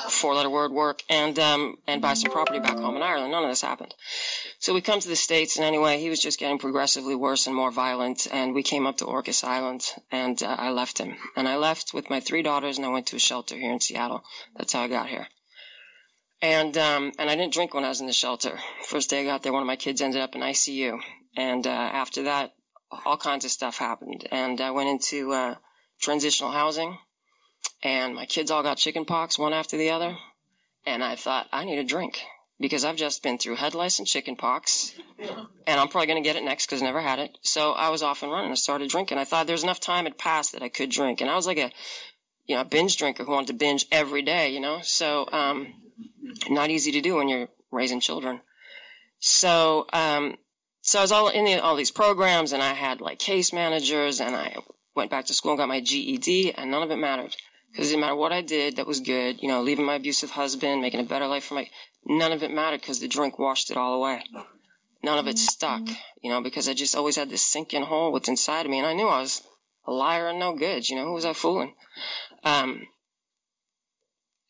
four 0.09 0.35
letter 0.35 0.49
word 0.49 0.71
work 0.71 1.01
and 1.09 1.37
um, 1.39 1.77
and 1.87 2.01
buy 2.01 2.13
some 2.13 2.31
property 2.31 2.59
back 2.59 2.77
home 2.77 2.95
in 2.95 3.01
Ireland. 3.01 3.31
None 3.31 3.43
of 3.43 3.49
this 3.49 3.61
happened. 3.61 3.93
So 4.59 4.73
we 4.73 4.81
come 4.81 4.99
to 4.99 5.07
the 5.07 5.15
States, 5.15 5.57
and 5.57 5.65
anyway, 5.65 5.99
he 5.99 6.09
was 6.09 6.21
just 6.21 6.39
getting 6.39 6.59
progressively 6.59 7.15
worse 7.15 7.47
and 7.47 7.55
more 7.55 7.71
violent. 7.71 8.27
And 8.31 8.53
we 8.53 8.63
came 8.63 8.87
up 8.87 8.97
to 8.97 9.05
Orcas 9.05 9.43
Island, 9.43 9.83
and 10.11 10.41
uh, 10.41 10.55
I 10.57 10.69
left 10.69 10.97
him. 10.97 11.15
And 11.35 11.47
I 11.47 11.57
left 11.57 11.93
with 11.93 12.09
my 12.09 12.19
three 12.19 12.43
daughters, 12.43 12.77
and 12.77 12.85
I 12.85 12.89
went 12.89 13.07
to 13.07 13.15
a 13.15 13.19
shelter 13.19 13.55
here 13.55 13.71
in 13.71 13.79
Seattle. 13.79 14.23
That's 14.55 14.73
how 14.73 14.81
I 14.81 14.87
got 14.87 15.09
here. 15.09 15.27
And 16.41 16.77
um, 16.77 17.11
and 17.17 17.29
I 17.29 17.35
didn't 17.35 17.53
drink 17.53 17.73
when 17.73 17.83
I 17.83 17.89
was 17.89 18.01
in 18.01 18.07
the 18.07 18.13
shelter. 18.13 18.59
First 18.85 19.09
day 19.09 19.21
I 19.21 19.25
got 19.25 19.41
there, 19.41 19.53
one 19.53 19.63
of 19.63 19.67
my 19.67 19.75
kids 19.75 20.01
ended 20.01 20.21
up 20.21 20.35
in 20.35 20.41
ICU, 20.41 20.99
and 21.35 21.65
uh, 21.65 21.69
after 21.69 22.23
that, 22.23 22.53
all 23.05 23.17
kinds 23.17 23.45
of 23.45 23.51
stuff 23.51 23.77
happened. 23.77 24.27
And 24.31 24.59
I 24.61 24.71
went 24.71 24.89
into 24.89 25.31
uh, 25.31 25.55
transitional 25.99 26.51
housing, 26.51 26.97
and 27.83 28.15
my 28.15 28.25
kids 28.25 28.51
all 28.51 28.63
got 28.63 28.77
chicken 28.77 29.05
pox 29.05 29.37
one 29.37 29.53
after 29.53 29.77
the 29.77 29.91
other. 29.91 30.15
And 30.85 31.03
I 31.03 31.15
thought 31.15 31.47
I 31.51 31.65
need 31.65 31.79
a 31.79 31.83
drink 31.83 32.19
because 32.59 32.85
I've 32.85 32.95
just 32.95 33.21
been 33.21 33.37
through 33.37 33.55
head 33.55 33.75
lice 33.75 33.99
and 33.99 34.07
chicken 34.07 34.35
pox, 34.35 34.93
and 35.19 35.79
I'm 35.79 35.89
probably 35.89 36.07
going 36.07 36.23
to 36.23 36.27
get 36.27 36.37
it 36.37 36.43
next 36.43 36.65
because 36.65 36.81
I 36.81 36.85
never 36.85 37.01
had 37.01 37.19
it. 37.19 37.37
So 37.41 37.71
I 37.73 37.89
was 37.89 38.03
off 38.03 38.23
and 38.23 38.31
running. 38.31 38.51
I 38.51 38.55
started 38.55 38.89
drinking. 38.89 39.17
I 39.17 39.25
thought 39.25 39.47
there's 39.47 39.63
enough 39.63 39.79
time 39.79 40.05
had 40.05 40.17
passed 40.17 40.53
that 40.53 40.63
I 40.63 40.69
could 40.69 40.89
drink, 40.89 41.21
and 41.21 41.29
I 41.29 41.35
was 41.35 41.45
like 41.45 41.57
a 41.57 41.71
you 42.47 42.55
know, 42.55 42.61
a 42.61 42.65
binge 42.65 42.97
drinker 42.97 43.25
who 43.25 43.31
wanted 43.31 43.47
to 43.47 43.53
binge 43.53 43.85
every 43.91 44.21
day, 44.21 44.53
you 44.53 44.61
know. 44.61 44.79
So 44.81 45.27
um, 45.31 45.73
not 46.49 46.69
easy 46.69 46.93
to 46.93 47.01
do 47.01 47.15
when 47.15 47.27
you're 47.27 47.49
raising 47.71 47.99
children. 47.99 48.39
So, 49.19 49.85
um, 49.91 50.37
so 50.87 50.99
I 50.99 51.01
was 51.01 51.11
all 51.11 51.27
in 51.27 51.43
the, 51.43 51.59
all 51.59 51.75
these 51.75 51.91
programs 51.91 52.53
and 52.53 52.63
I 52.63 52.73
had 52.73 53.01
like 53.01 53.19
case 53.19 53.51
managers 53.51 54.21
and 54.21 54.33
I 54.33 54.55
went 54.95 55.11
back 55.11 55.25
to 55.25 55.33
school 55.33 55.51
and 55.51 55.59
got 55.59 55.67
my 55.67 55.81
GED 55.81 56.53
and 56.53 56.71
none 56.71 56.81
of 56.81 56.91
it 56.91 56.95
mattered 56.95 57.35
because 57.69 57.87
it 57.87 57.91
didn't 57.91 57.99
matter 57.99 58.15
what 58.15 58.31
I 58.31 58.41
did 58.41 58.77
that 58.77 58.87
was 58.87 59.01
good, 59.01 59.41
you 59.43 59.49
know, 59.49 59.63
leaving 59.63 59.83
my 59.83 59.95
abusive 59.95 60.29
husband, 60.29 60.81
making 60.81 61.01
a 61.01 61.03
better 61.03 61.27
life 61.27 61.43
for 61.43 61.55
my, 61.55 61.69
none 62.05 62.31
of 62.31 62.41
it 62.41 62.51
mattered 62.51 62.79
because 62.79 63.01
the 63.01 63.09
drink 63.09 63.37
washed 63.37 63.69
it 63.69 63.75
all 63.75 63.95
away. 63.95 64.23
None 65.03 65.19
of 65.19 65.27
it 65.27 65.37
stuck, 65.37 65.81
you 66.21 66.29
know, 66.29 66.41
because 66.41 66.69
I 66.69 66.73
just 66.73 66.95
always 66.95 67.17
had 67.17 67.29
this 67.29 67.45
sinking 67.45 67.83
hole 67.83 68.13
what's 68.13 68.29
inside 68.29 68.65
of 68.65 68.71
me 68.71 68.77
and 68.77 68.87
I 68.87 68.93
knew 68.93 69.09
I 69.09 69.19
was 69.19 69.43
a 69.85 69.91
liar 69.91 70.29
and 70.29 70.39
no 70.39 70.55
good, 70.55 70.87
you 70.87 70.95
know, 70.95 71.03
who 71.03 71.13
was 71.15 71.25
I 71.25 71.33
fooling? 71.33 71.75
Um, 72.45 72.87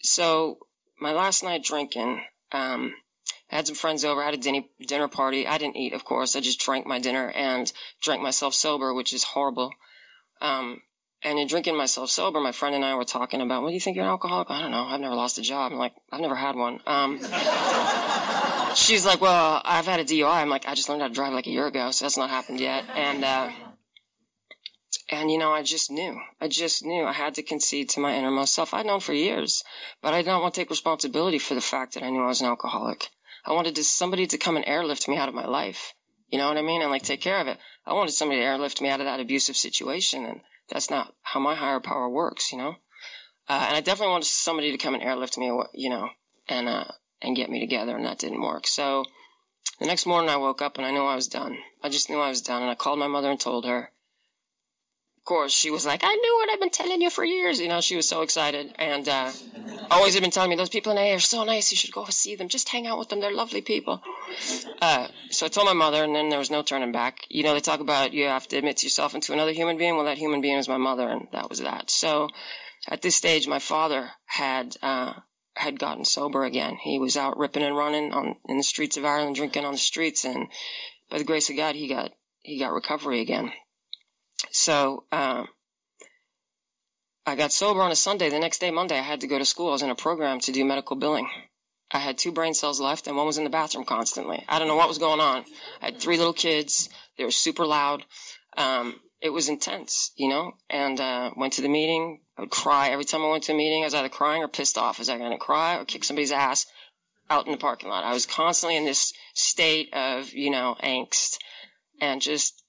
so 0.04 0.60
my 1.02 1.14
last 1.14 1.44
night 1.44 1.64
drinking, 1.64 2.22
um, 2.52 2.94
I 3.52 3.56
had 3.56 3.68
some 3.68 3.76
friends 3.76 4.04
over. 4.04 4.22
I 4.22 4.26
had 4.26 4.34
a 4.34 4.38
dinner 4.38 4.64
dinner 4.86 5.08
party. 5.08 5.48
I 5.48 5.58
didn't 5.58 5.78
eat, 5.78 5.94
of 5.94 6.04
course. 6.04 6.36
I 6.36 6.42
just 6.42 6.60
drank 6.60 6.86
my 6.86 7.00
dinner 7.00 7.30
and 7.30 7.72
drank 8.02 8.22
myself 8.22 8.54
sober, 8.54 8.94
which 8.94 9.14
is 9.14 9.24
horrible. 9.24 9.72
Um, 10.42 10.82
and 11.24 11.40
in 11.40 11.48
drinking 11.48 11.76
myself 11.76 12.10
sober, 12.10 12.40
my 12.40 12.52
friend 12.52 12.76
and 12.76 12.86
I 12.86 12.96
were 12.96 13.06
talking 13.06 13.42
about, 13.42 13.64
what 13.64 13.70
do 13.70 13.74
you 13.74 13.80
think 13.80 13.96
you're 13.96 14.06
an 14.06 14.12
alcoholic? 14.12 14.52
I 14.52 14.62
don't 14.62 14.72
know. 14.72 14.84
I've 14.84 15.00
never 15.00 15.16
lost 15.16 15.40
a 15.40 15.42
job. 15.42 15.72
I'm 15.72 15.80
like, 15.80 15.94
I've 16.12 16.22
never 16.22 16.36
had 16.36 16.56
one. 16.56 16.80
Um, 16.86 17.20
she's 18.76 19.06
like, 19.06 19.20
well, 19.20 19.62
I've 19.66 19.88
had 19.88 20.00
a 20.00 20.06
DUI. 20.06 20.30
I'm 20.42 20.50
like, 20.50 20.68
I 20.68 20.76
just 20.76 20.90
learned 20.90 21.02
how 21.02 21.08
to 21.08 21.14
drive 21.14 21.34
like 21.34 21.48
a 21.48 21.52
year 21.52 21.66
ago, 21.66 21.90
so 21.92 22.06
that's 22.06 22.18
not 22.18 22.30
happened 22.30 22.60
yet. 22.60 22.86
And, 22.96 23.24
uh, 23.24 23.50
and 25.10 25.32
you 25.32 25.40
know, 25.40 25.52
I 25.52 25.64
just 25.64 25.90
knew. 25.90 26.20
I 26.40 26.50
just 26.50 26.86
knew 26.86 27.04
I 27.04 27.14
had 27.14 27.36
to 27.36 27.44
concede 27.44 27.90
to 27.92 28.00
my 28.00 28.16
innermost 28.16 28.54
self. 28.54 28.74
I'd 28.74 28.86
known 28.86 29.00
for 29.00 29.14
years, 29.14 29.64
but 30.04 30.14
I 30.14 30.22
did 30.22 30.28
not 30.28 30.42
want 30.42 30.54
to 30.54 30.62
take 30.62 30.70
responsibility 30.70 31.40
for 31.40 31.56
the 31.56 31.62
fact 31.62 31.96
that 31.96 32.04
I 32.04 32.10
knew 32.12 32.22
I 32.22 32.28
was 32.28 32.42
an 32.42 32.48
alcoholic. 32.48 33.10
I 33.48 33.54
wanted 33.54 33.78
somebody 33.78 34.28
to 34.28 34.38
come 34.38 34.58
and 34.58 34.68
airlift 34.68 35.08
me 35.08 35.16
out 35.16 35.30
of 35.30 35.36
my 35.36 35.48
life. 35.48 35.94
You 36.30 36.38
know 36.38 36.50
what 36.50 36.58
I 36.58 36.62
mean? 36.62 36.82
And 36.82 36.92
like 36.92 37.04
take 37.04 37.22
care 37.22 37.40
of 37.40 37.48
it. 37.48 37.58
I 37.86 37.94
wanted 37.94 38.12
somebody 38.12 38.42
to 38.42 38.46
airlift 38.46 38.82
me 38.82 38.90
out 38.90 39.00
of 39.00 39.06
that 39.06 39.22
abusive 39.22 39.56
situation. 39.56 40.26
And 40.26 40.42
that's 40.70 40.90
not 40.90 41.14
how 41.22 41.40
my 41.40 41.56
higher 41.56 41.80
power 41.80 42.10
works, 42.10 42.52
you 42.52 42.58
know? 42.58 42.76
Uh, 43.48 43.66
and 43.68 43.78
I 43.78 43.80
definitely 43.80 44.12
wanted 44.12 44.28
somebody 44.28 44.74
to 44.74 44.78
come 44.78 44.96
and 44.96 45.04
airlift 45.04 45.38
me, 45.38 45.46
you 45.74 45.90
know, 45.90 46.10
and, 46.50 46.68
uh, 46.68 46.92
and 47.22 47.38
get 47.38 47.50
me 47.50 47.62
together. 47.62 47.96
And 47.96 48.06
that 48.06 48.20
didn't 48.20 48.42
work. 48.42 48.68
So 48.68 49.06
the 49.80 49.86
next 49.86 50.06
morning 50.06 50.30
I 50.30 50.36
woke 50.36 50.62
up 50.62 50.78
and 50.78 50.86
I 50.86 50.92
knew 50.92 51.04
I 51.04 51.16
was 51.16 51.30
done. 51.30 51.58
I 51.82 51.88
just 51.88 52.10
knew 52.10 52.20
I 52.20 52.30
was 52.30 52.42
done. 52.42 52.64
And 52.64 52.70
I 52.70 52.76
called 52.76 53.00
my 53.00 53.08
mother 53.08 53.32
and 53.32 53.40
told 53.40 53.66
her 53.66 53.90
course, 55.28 55.52
she 55.52 55.70
was 55.70 55.86
like, 55.86 56.02
I 56.04 56.16
knew 56.16 56.36
what 56.38 56.50
I've 56.50 56.60
been 56.60 56.72
telling 56.72 57.02
you 57.02 57.12
for 57.12 57.24
years. 57.24 57.60
You 57.60 57.68
know, 57.68 57.82
she 57.82 57.96
was 57.96 58.10
so 58.10 58.22
excited. 58.22 58.74
And 58.80 59.08
uh, 59.08 59.32
always 59.92 60.16
had 60.16 60.24
been 60.24 60.32
telling 60.32 60.50
me, 60.50 60.56
those 60.56 60.70
people 60.70 60.92
in 60.92 60.98
AA 60.98 61.16
are 61.16 61.20
so 61.20 61.44
nice. 61.44 61.70
You 61.70 61.78
should 61.78 61.94
go 61.94 62.06
see 62.06 62.36
them. 62.36 62.48
Just 62.48 62.70
hang 62.70 62.88
out 62.88 62.98
with 62.98 63.10
them. 63.10 63.20
They're 63.20 63.34
lovely 63.34 63.62
people. 63.62 64.02
Uh, 64.82 65.08
so 65.30 65.46
I 65.46 65.50
told 65.50 65.68
my 65.68 65.74
mother, 65.74 66.04
and 66.04 66.16
then 66.16 66.30
there 66.30 66.40
was 66.40 66.50
no 66.50 66.64
turning 66.64 66.92
back. 66.92 67.20
You 67.30 67.44
know, 67.44 67.54
they 67.54 67.60
talk 67.60 67.82
about 67.82 68.14
you 68.14 68.26
have 68.26 68.48
to 68.48 68.58
admit 68.58 68.78
to 68.78 68.86
yourself 68.88 69.14
into 69.14 69.34
another 69.34 69.52
human 69.52 69.78
being. 69.78 69.96
Well, 69.96 70.06
that 70.06 70.18
human 70.18 70.42
being 70.42 70.58
is 70.58 70.70
my 70.70 70.78
mother, 70.78 71.08
and 71.08 71.28
that 71.34 71.50
was 71.50 71.60
that. 71.60 71.92
So 71.92 72.30
at 72.88 73.02
this 73.04 73.16
stage, 73.16 73.48
my 73.48 73.60
father 73.60 74.10
had. 74.26 74.76
Uh, 74.82 75.14
had 75.56 75.80
gotten 75.80 76.06
sober 76.06 76.44
again. 76.44 76.78
He 76.80 77.00
was 77.00 77.18
out 77.18 77.40
ripping 77.40 77.64
and 77.64 77.76
running 77.76 78.14
on 78.14 78.36
in 78.48 78.58
the 78.58 78.64
streets 78.64 78.96
of 78.96 79.06
Ireland, 79.06 79.38
drinking 79.38 79.66
on 79.66 79.72
the 79.72 79.80
streets, 79.80 80.24
and 80.24 80.50
by 81.10 81.18
the 81.18 81.24
grace 81.24 81.50
of 81.50 81.58
God, 81.58 81.74
he 81.74 81.88
got 81.88 82.12
he 82.44 82.60
got 82.60 82.74
recovery 82.74 83.22
again. 83.22 83.52
So 84.52 85.04
um, 85.12 85.48
I 87.26 87.36
got 87.36 87.52
sober 87.52 87.82
on 87.82 87.92
a 87.92 87.96
Sunday. 87.96 88.30
The 88.30 88.40
next 88.40 88.60
day, 88.60 88.72
Monday, 88.72 88.98
I 88.98 89.02
had 89.02 89.22
to 89.22 89.28
go 89.28 89.38
to 89.38 89.46
school. 89.46 89.70
I 89.70 89.72
was 89.72 89.82
in 89.82 89.90
a 89.90 89.96
program 89.96 90.40
to 90.42 90.52
do 90.52 90.64
medical 90.66 90.96
billing. 90.96 91.30
I 91.92 92.00
had 92.00 92.18
two 92.18 92.32
brain 92.32 92.54
cells 92.54 92.82
left, 92.82 93.08
and 93.08 93.16
one 93.16 93.26
was 93.26 93.38
in 93.38 93.44
the 93.44 93.50
bathroom 93.50 93.86
constantly. 93.86 94.44
I 94.48 94.60
don't 94.60 94.68
know 94.68 94.76
what 94.76 94.90
was 94.90 94.98
going 94.98 95.20
on. 95.20 95.46
I 95.82 95.86
had 95.86 96.00
three 96.00 96.18
little 96.18 96.34
kids. 96.34 96.90
They 97.18 97.24
were 97.24 97.32
super 97.32 97.66
loud. 97.66 98.04
Um, 98.58 99.00
it 99.22 99.30
was 99.30 99.50
intense, 99.50 100.12
you 100.16 100.30
know. 100.30 100.54
And 100.70 101.00
uh, 101.00 101.32
went 101.36 101.54
to 101.54 101.62
the 101.62 101.70
meeting. 101.70 102.22
I 102.38 102.42
would 102.42 102.50
cry 102.50 102.90
every 102.90 103.06
time 103.06 103.22
I 103.22 103.30
went 103.30 103.44
to 103.44 103.54
a 103.54 103.56
meeting. 103.56 103.84
I 103.84 103.88
was 103.88 103.94
either 103.94 104.10
crying 104.10 104.44
or 104.44 104.48
pissed 104.48 104.78
off. 104.78 105.00
Was 105.00 105.10
I 105.10 105.18
going 105.18 105.32
to 105.32 105.38
cry 105.38 105.78
or 105.78 105.86
kick 105.86 106.04
somebody's 106.04 106.32
ass 106.32 106.66
out 107.30 107.46
in 107.46 107.52
the 107.52 107.58
parking 107.58 107.90
lot? 107.90 108.04
I 108.04 108.14
was 108.14 108.26
constantly 108.26 108.78
in 108.78 108.86
this 108.86 109.14
state 109.34 109.94
of, 109.94 110.34
you 110.34 110.52
know, 110.52 110.76
angst 110.82 111.38
and 112.00 112.22
just 112.22 112.62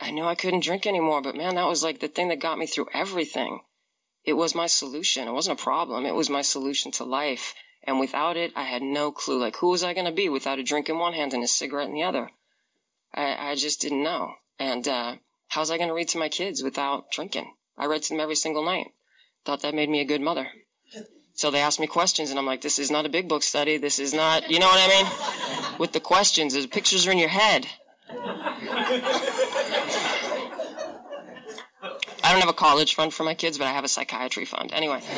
I 0.00 0.10
knew 0.10 0.24
I 0.24 0.34
couldn't 0.34 0.64
drink 0.64 0.86
anymore, 0.86 1.22
but 1.22 1.36
man, 1.36 1.54
that 1.54 1.66
was 1.66 1.82
like 1.82 2.00
the 2.00 2.08
thing 2.08 2.28
that 2.28 2.40
got 2.40 2.58
me 2.58 2.66
through 2.66 2.88
everything. 2.92 3.60
It 4.24 4.34
was 4.34 4.54
my 4.54 4.66
solution. 4.66 5.28
It 5.28 5.32
wasn't 5.32 5.60
a 5.60 5.62
problem. 5.62 6.06
It 6.06 6.14
was 6.14 6.30
my 6.30 6.42
solution 6.42 6.92
to 6.92 7.04
life. 7.04 7.54
And 7.84 8.00
without 8.00 8.36
it, 8.36 8.52
I 8.56 8.62
had 8.62 8.82
no 8.82 9.12
clue. 9.12 9.38
Like, 9.38 9.56
who 9.56 9.68
was 9.68 9.84
I 9.84 9.92
going 9.92 10.06
to 10.06 10.12
be 10.12 10.28
without 10.28 10.58
a 10.58 10.62
drink 10.62 10.88
in 10.88 10.98
one 10.98 11.12
hand 11.12 11.34
and 11.34 11.44
a 11.44 11.46
cigarette 11.48 11.88
in 11.88 11.94
the 11.94 12.04
other? 12.04 12.30
I, 13.12 13.50
I 13.50 13.54
just 13.54 13.80
didn't 13.82 14.02
know. 14.02 14.32
And, 14.58 14.88
uh, 14.88 15.16
how 15.48 15.60
was 15.60 15.70
I 15.70 15.76
going 15.76 15.88
to 15.88 15.94
read 15.94 16.08
to 16.08 16.18
my 16.18 16.28
kids 16.28 16.62
without 16.62 17.10
drinking? 17.12 17.52
I 17.76 17.86
read 17.86 18.02
to 18.02 18.08
them 18.08 18.20
every 18.20 18.34
single 18.34 18.64
night. 18.64 18.88
Thought 19.44 19.62
that 19.62 19.74
made 19.74 19.88
me 19.88 20.00
a 20.00 20.04
good 20.04 20.20
mother. 20.20 20.48
So 21.34 21.50
they 21.50 21.60
asked 21.60 21.78
me 21.78 21.86
questions, 21.86 22.30
and 22.30 22.38
I'm 22.38 22.46
like, 22.46 22.60
this 22.60 22.78
is 22.78 22.90
not 22.90 23.06
a 23.06 23.10
big 23.10 23.28
book 23.28 23.42
study. 23.42 23.76
This 23.76 23.98
is 23.98 24.14
not, 24.14 24.50
you 24.50 24.58
know 24.58 24.66
what 24.66 24.80
I 24.80 24.88
mean? 24.88 25.78
With 25.78 25.92
the 25.92 26.00
questions, 26.00 26.54
the 26.54 26.66
pictures 26.66 27.06
are 27.06 27.12
in 27.12 27.18
your 27.18 27.28
head. 27.28 27.66
I 32.22 32.23
don't 32.34 32.42
have 32.42 32.50
a 32.50 32.58
college 32.58 32.94
fund 32.94 33.14
for 33.14 33.24
my 33.24 33.34
kids, 33.34 33.58
but 33.58 33.66
I 33.66 33.72
have 33.72 33.84
a 33.84 33.88
psychiatry 33.88 34.44
fund. 34.44 34.72
Anyway. 34.72 35.00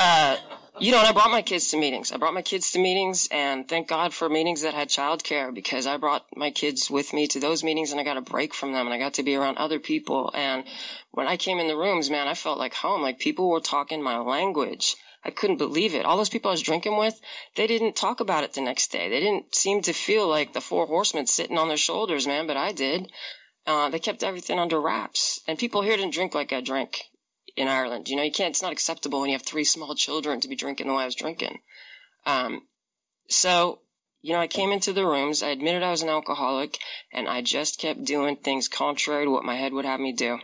Uh, 0.00 0.36
you 0.78 0.92
know, 0.92 0.98
and 0.98 1.08
I 1.08 1.12
brought 1.12 1.32
my 1.32 1.42
kids 1.42 1.68
to 1.68 1.76
meetings. 1.76 2.12
I 2.12 2.18
brought 2.18 2.34
my 2.34 2.42
kids 2.42 2.70
to 2.72 2.78
meetings, 2.78 3.26
and 3.32 3.66
thank 3.66 3.88
God 3.88 4.14
for 4.14 4.28
meetings 4.28 4.62
that 4.62 4.74
had 4.74 4.88
childcare 4.88 5.52
because 5.52 5.88
I 5.88 5.96
brought 5.96 6.24
my 6.36 6.52
kids 6.52 6.88
with 6.88 7.12
me 7.12 7.26
to 7.28 7.40
those 7.40 7.64
meetings, 7.64 7.90
and 7.90 8.00
I 8.00 8.04
got 8.04 8.16
a 8.16 8.20
break 8.20 8.54
from 8.54 8.72
them, 8.72 8.86
and 8.86 8.94
I 8.94 8.98
got 8.98 9.14
to 9.14 9.24
be 9.24 9.34
around 9.34 9.58
other 9.58 9.80
people. 9.80 10.30
And 10.32 10.62
when 11.10 11.26
I 11.26 11.36
came 11.36 11.58
in 11.58 11.66
the 11.66 11.76
rooms, 11.76 12.10
man, 12.10 12.28
I 12.28 12.34
felt 12.34 12.60
like 12.60 12.74
home. 12.74 13.02
Like 13.02 13.18
people 13.18 13.50
were 13.50 13.60
talking 13.60 14.02
my 14.02 14.18
language. 14.18 14.94
I 15.24 15.30
couldn't 15.30 15.56
believe 15.56 15.96
it. 15.96 16.04
All 16.04 16.16
those 16.16 16.28
people 16.28 16.50
I 16.50 16.52
was 16.52 16.62
drinking 16.62 16.96
with, 16.96 17.20
they 17.56 17.66
didn't 17.66 17.96
talk 17.96 18.20
about 18.20 18.44
it 18.44 18.52
the 18.52 18.60
next 18.60 18.92
day. 18.92 19.08
They 19.08 19.20
didn't 19.20 19.54
seem 19.56 19.82
to 19.82 19.92
feel 19.92 20.28
like 20.28 20.52
the 20.52 20.60
four 20.60 20.86
horsemen 20.86 21.26
sitting 21.26 21.58
on 21.58 21.66
their 21.66 21.76
shoulders, 21.76 22.26
man, 22.26 22.46
but 22.46 22.56
I 22.56 22.70
did. 22.70 23.10
Uh, 23.68 23.90
they 23.90 23.98
kept 23.98 24.24
everything 24.24 24.58
under 24.58 24.80
wraps. 24.80 25.40
And 25.46 25.58
people 25.58 25.82
here 25.82 25.94
didn't 25.94 26.14
drink 26.14 26.34
like 26.34 26.54
I 26.54 26.62
drank 26.62 27.02
in 27.54 27.68
Ireland. 27.68 28.08
You 28.08 28.16
know, 28.16 28.22
you 28.22 28.32
can't, 28.32 28.52
it's 28.52 28.62
not 28.62 28.72
acceptable 28.72 29.20
when 29.20 29.28
you 29.28 29.34
have 29.34 29.44
three 29.44 29.64
small 29.64 29.94
children 29.94 30.40
to 30.40 30.48
be 30.48 30.56
drinking 30.56 30.86
the 30.86 30.94
way 30.94 31.02
I 31.02 31.04
was 31.04 31.14
drinking. 31.14 31.58
Um, 32.24 32.62
so, 33.28 33.80
you 34.22 34.32
know, 34.32 34.40
I 34.40 34.46
came 34.46 34.72
into 34.72 34.94
the 34.94 35.04
rooms, 35.04 35.42
I 35.42 35.48
admitted 35.48 35.82
I 35.82 35.90
was 35.90 36.00
an 36.00 36.08
alcoholic, 36.08 36.78
and 37.12 37.28
I 37.28 37.42
just 37.42 37.78
kept 37.78 38.04
doing 38.04 38.36
things 38.36 38.68
contrary 38.68 39.26
to 39.26 39.30
what 39.30 39.44
my 39.44 39.54
head 39.54 39.74
would 39.74 39.84
have 39.84 40.00
me 40.00 40.14
do. 40.14 40.38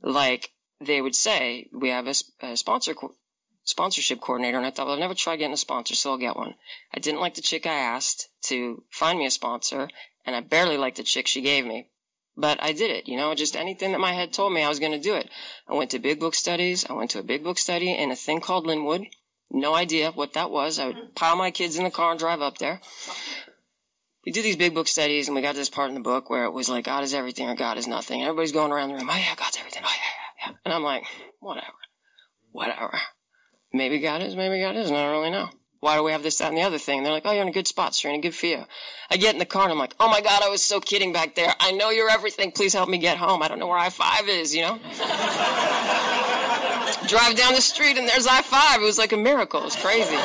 Like, 0.00 0.48
they 0.80 1.02
would 1.02 1.16
say, 1.16 1.68
we 1.72 1.88
have 1.88 2.06
a, 2.06 2.14
a 2.40 2.56
sponsor, 2.56 2.94
sponsorship 3.64 4.20
coordinator, 4.20 4.58
and 4.58 4.66
I 4.66 4.70
thought, 4.70 4.86
well, 4.86 4.94
I've 4.94 5.00
never 5.00 5.14
tried 5.14 5.38
getting 5.38 5.54
a 5.54 5.56
sponsor, 5.56 5.96
so 5.96 6.12
I'll 6.12 6.18
get 6.18 6.36
one. 6.36 6.54
I 6.94 7.00
didn't 7.00 7.20
like 7.20 7.34
the 7.34 7.42
chick 7.42 7.66
I 7.66 7.74
asked 7.74 8.28
to 8.42 8.84
find 8.90 9.18
me 9.18 9.26
a 9.26 9.30
sponsor, 9.32 9.88
and 10.24 10.36
I 10.36 10.40
barely 10.40 10.76
liked 10.76 10.98
the 10.98 11.02
chick 11.02 11.26
she 11.26 11.40
gave 11.40 11.66
me. 11.66 11.88
But 12.36 12.62
I 12.62 12.72
did 12.72 12.90
it, 12.90 13.06
you 13.08 13.16
know, 13.16 13.34
just 13.34 13.54
anything 13.54 13.92
that 13.92 14.00
my 14.00 14.12
head 14.12 14.32
told 14.32 14.52
me 14.52 14.62
I 14.62 14.68
was 14.68 14.80
going 14.80 14.92
to 14.92 14.98
do 14.98 15.14
it. 15.14 15.30
I 15.68 15.74
went 15.74 15.92
to 15.92 16.00
big 16.00 16.18
book 16.18 16.34
studies. 16.34 16.84
I 16.88 16.94
went 16.94 17.12
to 17.12 17.20
a 17.20 17.22
big 17.22 17.44
book 17.44 17.58
study 17.58 17.92
in 17.96 18.10
a 18.10 18.16
thing 18.16 18.40
called 18.40 18.66
Lynnwood. 18.66 19.06
No 19.50 19.74
idea 19.74 20.10
what 20.10 20.32
that 20.32 20.50
was. 20.50 20.78
I 20.78 20.86
would 20.86 20.96
mm-hmm. 20.96 21.14
pile 21.14 21.36
my 21.36 21.52
kids 21.52 21.76
in 21.76 21.84
the 21.84 21.90
car 21.90 22.10
and 22.10 22.18
drive 22.18 22.42
up 22.42 22.58
there. 22.58 22.80
We 24.26 24.32
do 24.32 24.42
these 24.42 24.56
big 24.56 24.74
book 24.74 24.88
studies, 24.88 25.28
and 25.28 25.36
we 25.36 25.42
got 25.42 25.52
to 25.52 25.58
this 25.58 25.70
part 25.70 25.90
in 25.90 25.94
the 25.94 26.00
book 26.00 26.28
where 26.28 26.44
it 26.44 26.52
was 26.52 26.68
like, 26.68 26.86
God 26.86 27.04
is 27.04 27.14
everything 27.14 27.48
or 27.48 27.54
God 27.54 27.78
is 27.78 27.86
nothing. 27.86 28.20
And 28.20 28.28
everybody's 28.28 28.52
going 28.52 28.72
around 28.72 28.88
the 28.88 28.94
room, 28.94 29.08
oh 29.10 29.16
yeah, 29.16 29.34
God's 29.36 29.58
everything. 29.58 29.82
Oh 29.84 29.92
yeah, 29.94 30.46
yeah, 30.46 30.50
yeah. 30.50 30.56
And 30.64 30.74
I'm 30.74 30.82
like, 30.82 31.04
whatever. 31.40 31.66
Whatever. 32.50 32.98
Maybe 33.72 34.00
God 34.00 34.22
is, 34.22 34.34
maybe 34.34 34.60
God 34.60 34.76
isn't. 34.76 34.94
I 34.94 35.02
don't 35.02 35.12
really 35.12 35.30
know 35.30 35.50
why 35.84 35.96
do 35.96 36.02
we 36.02 36.12
have 36.12 36.22
this, 36.22 36.38
that, 36.38 36.48
and 36.48 36.56
the 36.56 36.62
other 36.62 36.78
thing? 36.78 36.96
And 36.96 37.04
they're 37.04 37.12
like, 37.12 37.26
oh, 37.26 37.32
you're 37.32 37.42
in 37.42 37.48
a 37.48 37.52
good 37.52 37.68
spot, 37.68 38.02
you're 38.02 38.10
in 38.10 38.18
a 38.18 38.22
good 38.22 38.34
feel. 38.34 38.66
I 39.10 39.18
get 39.18 39.34
in 39.34 39.38
the 39.38 39.44
car 39.44 39.64
and 39.64 39.72
I'm 39.72 39.78
like, 39.78 39.94
oh 40.00 40.08
my 40.08 40.22
God, 40.22 40.42
I 40.42 40.48
was 40.48 40.64
so 40.64 40.80
kidding 40.80 41.12
back 41.12 41.34
there. 41.34 41.52
I 41.60 41.72
know 41.72 41.90
you're 41.90 42.08
everything. 42.08 42.52
Please 42.52 42.72
help 42.72 42.88
me 42.88 42.96
get 42.96 43.18
home. 43.18 43.42
I 43.42 43.48
don't 43.48 43.58
know 43.58 43.66
where 43.66 43.76
I 43.76 43.90
5 43.90 44.26
is, 44.30 44.54
you 44.54 44.62
know? 44.62 44.78
Drive 47.06 47.36
down 47.36 47.52
the 47.52 47.60
street 47.60 47.98
and 47.98 48.08
there's 48.08 48.26
I 48.26 48.40
5. 48.40 48.80
It 48.80 48.84
was 48.84 48.96
like 48.96 49.12
a 49.12 49.18
miracle. 49.18 49.60
It 49.60 49.64
was 49.64 49.76
crazy. 49.76 50.16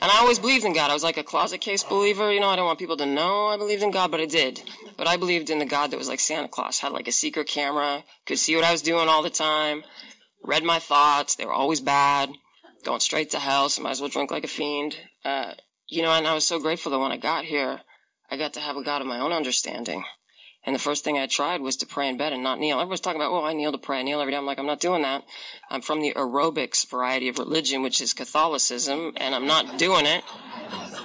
And 0.00 0.10
I 0.10 0.18
always 0.18 0.38
believed 0.38 0.66
in 0.66 0.74
God. 0.74 0.90
I 0.90 0.94
was 0.94 1.02
like 1.02 1.16
a 1.16 1.24
closet 1.24 1.62
case 1.62 1.82
believer. 1.82 2.30
You 2.30 2.40
know, 2.40 2.48
I 2.48 2.56
don't 2.56 2.66
want 2.66 2.78
people 2.78 2.98
to 2.98 3.06
know 3.06 3.46
I 3.46 3.56
believed 3.56 3.82
in 3.82 3.90
God, 3.90 4.10
but 4.10 4.20
I 4.20 4.26
did. 4.26 4.60
But 4.98 5.08
I 5.08 5.16
believed 5.16 5.48
in 5.48 5.60
the 5.60 5.64
God 5.64 5.92
that 5.92 5.98
was 5.98 6.08
like 6.08 6.20
Santa 6.20 6.48
Claus, 6.48 6.78
had 6.78 6.92
like 6.92 7.08
a 7.08 7.12
secret 7.12 7.46
camera, 7.46 8.04
could 8.26 8.38
see 8.38 8.54
what 8.54 8.66
I 8.66 8.72
was 8.72 8.82
doing 8.82 9.08
all 9.08 9.22
the 9.22 9.30
time, 9.30 9.82
read 10.44 10.62
my 10.62 10.78
thoughts. 10.78 11.36
They 11.36 11.46
were 11.46 11.54
always 11.54 11.80
bad 11.80 12.28
going 12.84 13.00
straight 13.00 13.30
to 13.30 13.38
hell, 13.38 13.68
so 13.68 13.82
might 13.82 13.92
as 13.92 14.00
well 14.00 14.10
drink 14.10 14.30
like 14.30 14.44
a 14.44 14.48
fiend. 14.48 14.96
Uh, 15.24 15.52
you 15.88 16.02
know, 16.02 16.10
and 16.10 16.26
I 16.26 16.34
was 16.34 16.46
so 16.46 16.60
grateful 16.60 16.92
that 16.92 16.98
when 16.98 17.12
I 17.12 17.16
got 17.16 17.44
here, 17.44 17.80
I 18.30 18.36
got 18.36 18.54
to 18.54 18.60
have 18.60 18.76
a 18.76 18.82
God 18.82 19.00
of 19.00 19.06
my 19.06 19.20
own 19.20 19.32
understanding. 19.32 20.04
And 20.64 20.74
the 20.74 20.80
first 20.80 21.02
thing 21.02 21.16
I 21.16 21.26
tried 21.26 21.62
was 21.62 21.76
to 21.78 21.86
pray 21.86 22.08
in 22.08 22.18
bed 22.18 22.32
and 22.32 22.42
not 22.42 22.58
kneel. 22.58 22.78
Everybody's 22.78 23.00
talking 23.00 23.20
about, 23.20 23.32
oh, 23.32 23.44
I 23.44 23.54
kneel 23.54 23.72
to 23.72 23.78
pray. 23.78 24.00
I 24.00 24.02
kneel 24.02 24.20
every 24.20 24.32
day. 24.32 24.36
I'm 24.36 24.44
like, 24.44 24.58
I'm 24.58 24.66
not 24.66 24.80
doing 24.80 25.02
that. 25.02 25.24
I'm 25.70 25.80
from 25.80 26.02
the 26.02 26.12
aerobics 26.14 26.86
variety 26.90 27.28
of 27.28 27.38
religion, 27.38 27.82
which 27.82 28.00
is 28.00 28.12
Catholicism, 28.12 29.12
and 29.16 29.34
I'm 29.34 29.46
not 29.46 29.78
doing 29.78 30.04
it. 30.04 30.24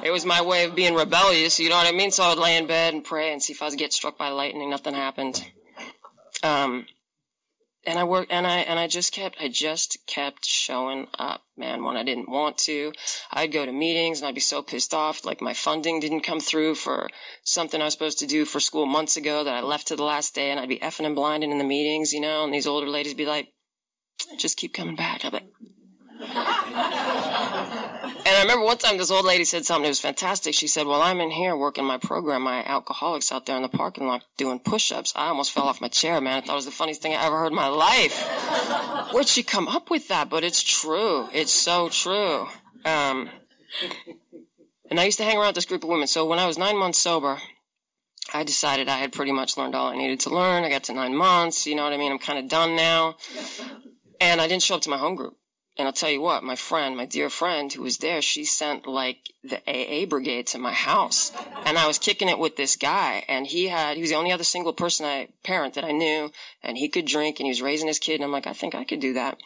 It 0.04 0.12
was 0.12 0.26
my 0.26 0.42
way 0.42 0.66
of 0.66 0.76
being 0.76 0.96
rebellious, 0.96 1.60
you 1.60 1.70
know 1.70 1.78
what 1.78 1.88
I 1.88 1.96
mean? 1.96 2.12
So 2.12 2.24
I 2.24 2.30
would 2.30 2.40
lay 2.40 2.58
in 2.58 2.68
bed 2.68 2.94
and 2.94 3.06
pray 3.06 3.32
and 3.32 3.42
see 3.42 3.54
if 3.54 3.62
I 3.62 3.66
was 3.66 3.76
get 3.76 3.94
struck 3.94 4.18
by 4.18 4.30
lightning. 4.30 4.70
Nothing 4.70 4.96
happened. 4.96 5.42
Um, 6.42 6.86
and 7.86 8.00
I 8.00 8.04
worked 8.04 8.32
and 8.32 8.48
I 8.48 8.60
and 8.60 8.80
I 8.80 8.88
just 8.88 9.12
kept 9.14 9.38
I 9.40 9.48
just 9.50 9.98
kept 10.08 10.46
showing 10.46 11.08
up, 11.18 11.44
man, 11.58 11.84
when 11.84 11.98
I 11.98 12.04
didn't 12.04 12.30
want 12.30 12.58
to. 12.60 12.94
I'd 13.32 13.52
go 13.52 13.66
to 13.66 13.72
meetings 13.72 14.20
and 14.20 14.28
I'd 14.28 14.36
be 14.36 14.42
so 14.42 14.62
pissed 14.62 14.94
off 14.94 15.26
like 15.26 15.42
my 15.42 15.54
funding 15.54 16.00
didn't 16.00 16.22
come 16.22 16.40
through 16.40 16.76
for 16.76 17.10
something 17.44 17.82
I 17.82 17.86
was 17.86 17.94
supposed 17.94 18.20
to 18.20 18.28
do 18.28 18.46
for 18.46 18.60
school 18.60 18.86
months 18.86 19.18
ago 19.18 19.44
that 19.44 19.54
I 19.54 19.62
left 19.62 19.88
to 19.88 19.96
the 19.96 20.04
last 20.04 20.36
day 20.36 20.52
and 20.52 20.60
I'd 20.60 20.70
be 20.70 20.80
effing 20.80 21.06
and 21.06 21.16
blinding 21.16 21.52
in 21.52 21.58
the 21.58 21.64
meetings, 21.64 22.14
you 22.14 22.22
know, 22.22 22.44
and 22.44 22.54
these 22.54 22.68
older 22.68 22.88
ladies 22.88 23.14
be 23.14 23.26
like, 23.26 23.50
Just 24.38 24.58
keep 24.58 24.74
coming 24.74 24.96
back. 24.96 25.26
I'm 25.26 25.34
like, 25.34 25.50
and 28.04 28.28
I 28.28 28.42
remember 28.42 28.66
one 28.66 28.78
time 28.78 28.98
this 28.98 29.12
old 29.12 29.26
lady 29.26 29.46
said 29.46 29.66
something 29.66 29.84
that 29.84 29.90
was 29.90 30.00
fantastic. 30.00 30.54
She 30.54 30.68
said, 30.68 30.86
Well, 30.86 31.02
I'm 31.02 31.22
in 31.22 31.32
here 31.32 31.56
working 31.56 31.86
my 31.86 31.98
program, 31.98 32.42
my 32.42 32.64
alcoholics 32.64 33.32
out 33.32 33.46
there 33.46 33.56
in 33.56 33.62
the 33.62 33.70
parking 33.70 34.08
lot 34.08 34.24
doing 34.38 34.60
push 34.60 34.92
ups. 34.92 35.14
I 35.16 35.28
almost 35.28 35.52
fell 35.52 35.64
off 35.64 35.82
my 35.82 35.88
chair, 35.88 36.20
man. 36.20 36.38
I 36.38 36.42
thought 36.42 36.54
it 36.54 36.56
was 36.56 36.66
the 36.66 36.72
funniest 36.72 37.02
thing 37.02 37.14
I 37.14 37.26
ever 37.26 37.38
heard 37.38 37.52
in 37.52 37.56
my 37.56 37.68
life. 37.68 39.14
Where'd 39.14 39.28
she 39.28 39.44
come 39.44 39.68
up 39.68 39.90
with 39.90 40.10
that? 40.10 40.30
But 40.30 40.44
it's 40.44 40.62
true. 40.62 41.30
It's 41.34 41.52
so 41.52 41.90
true. 41.90 42.48
Um, 42.86 43.30
and 44.90 45.00
I 45.00 45.06
used 45.06 45.20
to 45.20 45.24
hang 45.24 45.38
around 45.38 45.56
this 45.56 45.66
group 45.66 45.84
of 45.84 45.90
women. 45.90 46.08
So 46.08 46.26
when 46.26 46.40
I 46.40 46.46
was 46.46 46.58
nine 46.58 46.78
months 46.78 47.00
sober, 47.00 47.38
I 48.34 48.44
decided 48.44 48.90
I 48.90 48.98
had 48.98 49.14
pretty 49.14 49.32
much 49.32 49.58
learned 49.58 49.76
all 49.76 49.88
I 49.88 49.96
needed 49.96 50.22
to 50.22 50.30
learn. 50.30 50.64
I 50.64 50.70
got 50.70 50.86
to 50.86 50.94
nine 50.94 51.16
months, 51.16 51.68
you 51.68 51.76
know 51.76 51.84
what 51.84 51.94
I 51.94 51.98
mean? 51.98 52.12
I'm 52.12 52.20
kind 52.20 52.40
of 52.40 52.50
done 52.50 52.76
now. 52.76 53.16
And 54.20 54.42
I 54.42 54.48
didn't 54.48 54.64
show 54.64 54.76
up 54.76 54.82
to 54.82 54.90
my 54.90 54.98
home 54.98 55.16
group. 55.16 55.38
And 55.76 55.88
I'll 55.88 55.94
tell 55.94 56.10
you 56.10 56.22
what, 56.22 56.44
my 56.44 56.56
friend, 56.56 56.96
my 56.96 57.06
dear 57.06 57.32
friend 57.32 57.74
who 57.74 57.82
was 57.82 57.98
there, 57.98 58.22
she 58.22 58.46
sent 58.46 58.86
like 58.86 59.18
the 59.44 59.58
AA 59.68 60.06
brigade 60.06 60.48
to 60.48 60.60
my 60.60 60.72
house. 60.72 61.32
And 61.66 61.80
I 61.80 61.88
was 61.88 61.98
kicking 61.98 62.30
it 62.30 62.38
with 62.38 62.56
this 62.56 62.76
guy 62.76 63.26
and 63.28 63.48
he 63.48 63.68
had, 63.68 63.96
he 63.96 64.02
was 64.02 64.12
the 64.12 64.18
only 64.18 64.32
other 64.32 64.44
single 64.44 64.74
person 64.74 65.08
I, 65.08 65.30
parent 65.44 65.74
that 65.74 65.84
I 65.84 65.92
knew 65.92 66.32
and 66.62 66.78
he 66.78 66.90
could 66.90 67.06
drink 67.06 67.40
and 67.40 67.48
he 67.48 67.52
was 67.52 67.62
raising 67.62 67.88
his 67.88 67.98
kid. 67.98 68.16
And 68.16 68.24
I'm 68.24 68.32
like, 68.32 68.46
I 68.46 68.54
think 68.54 68.76
I 68.76 68.84
could 68.84 69.00
do 69.00 69.14
that. 69.14 69.40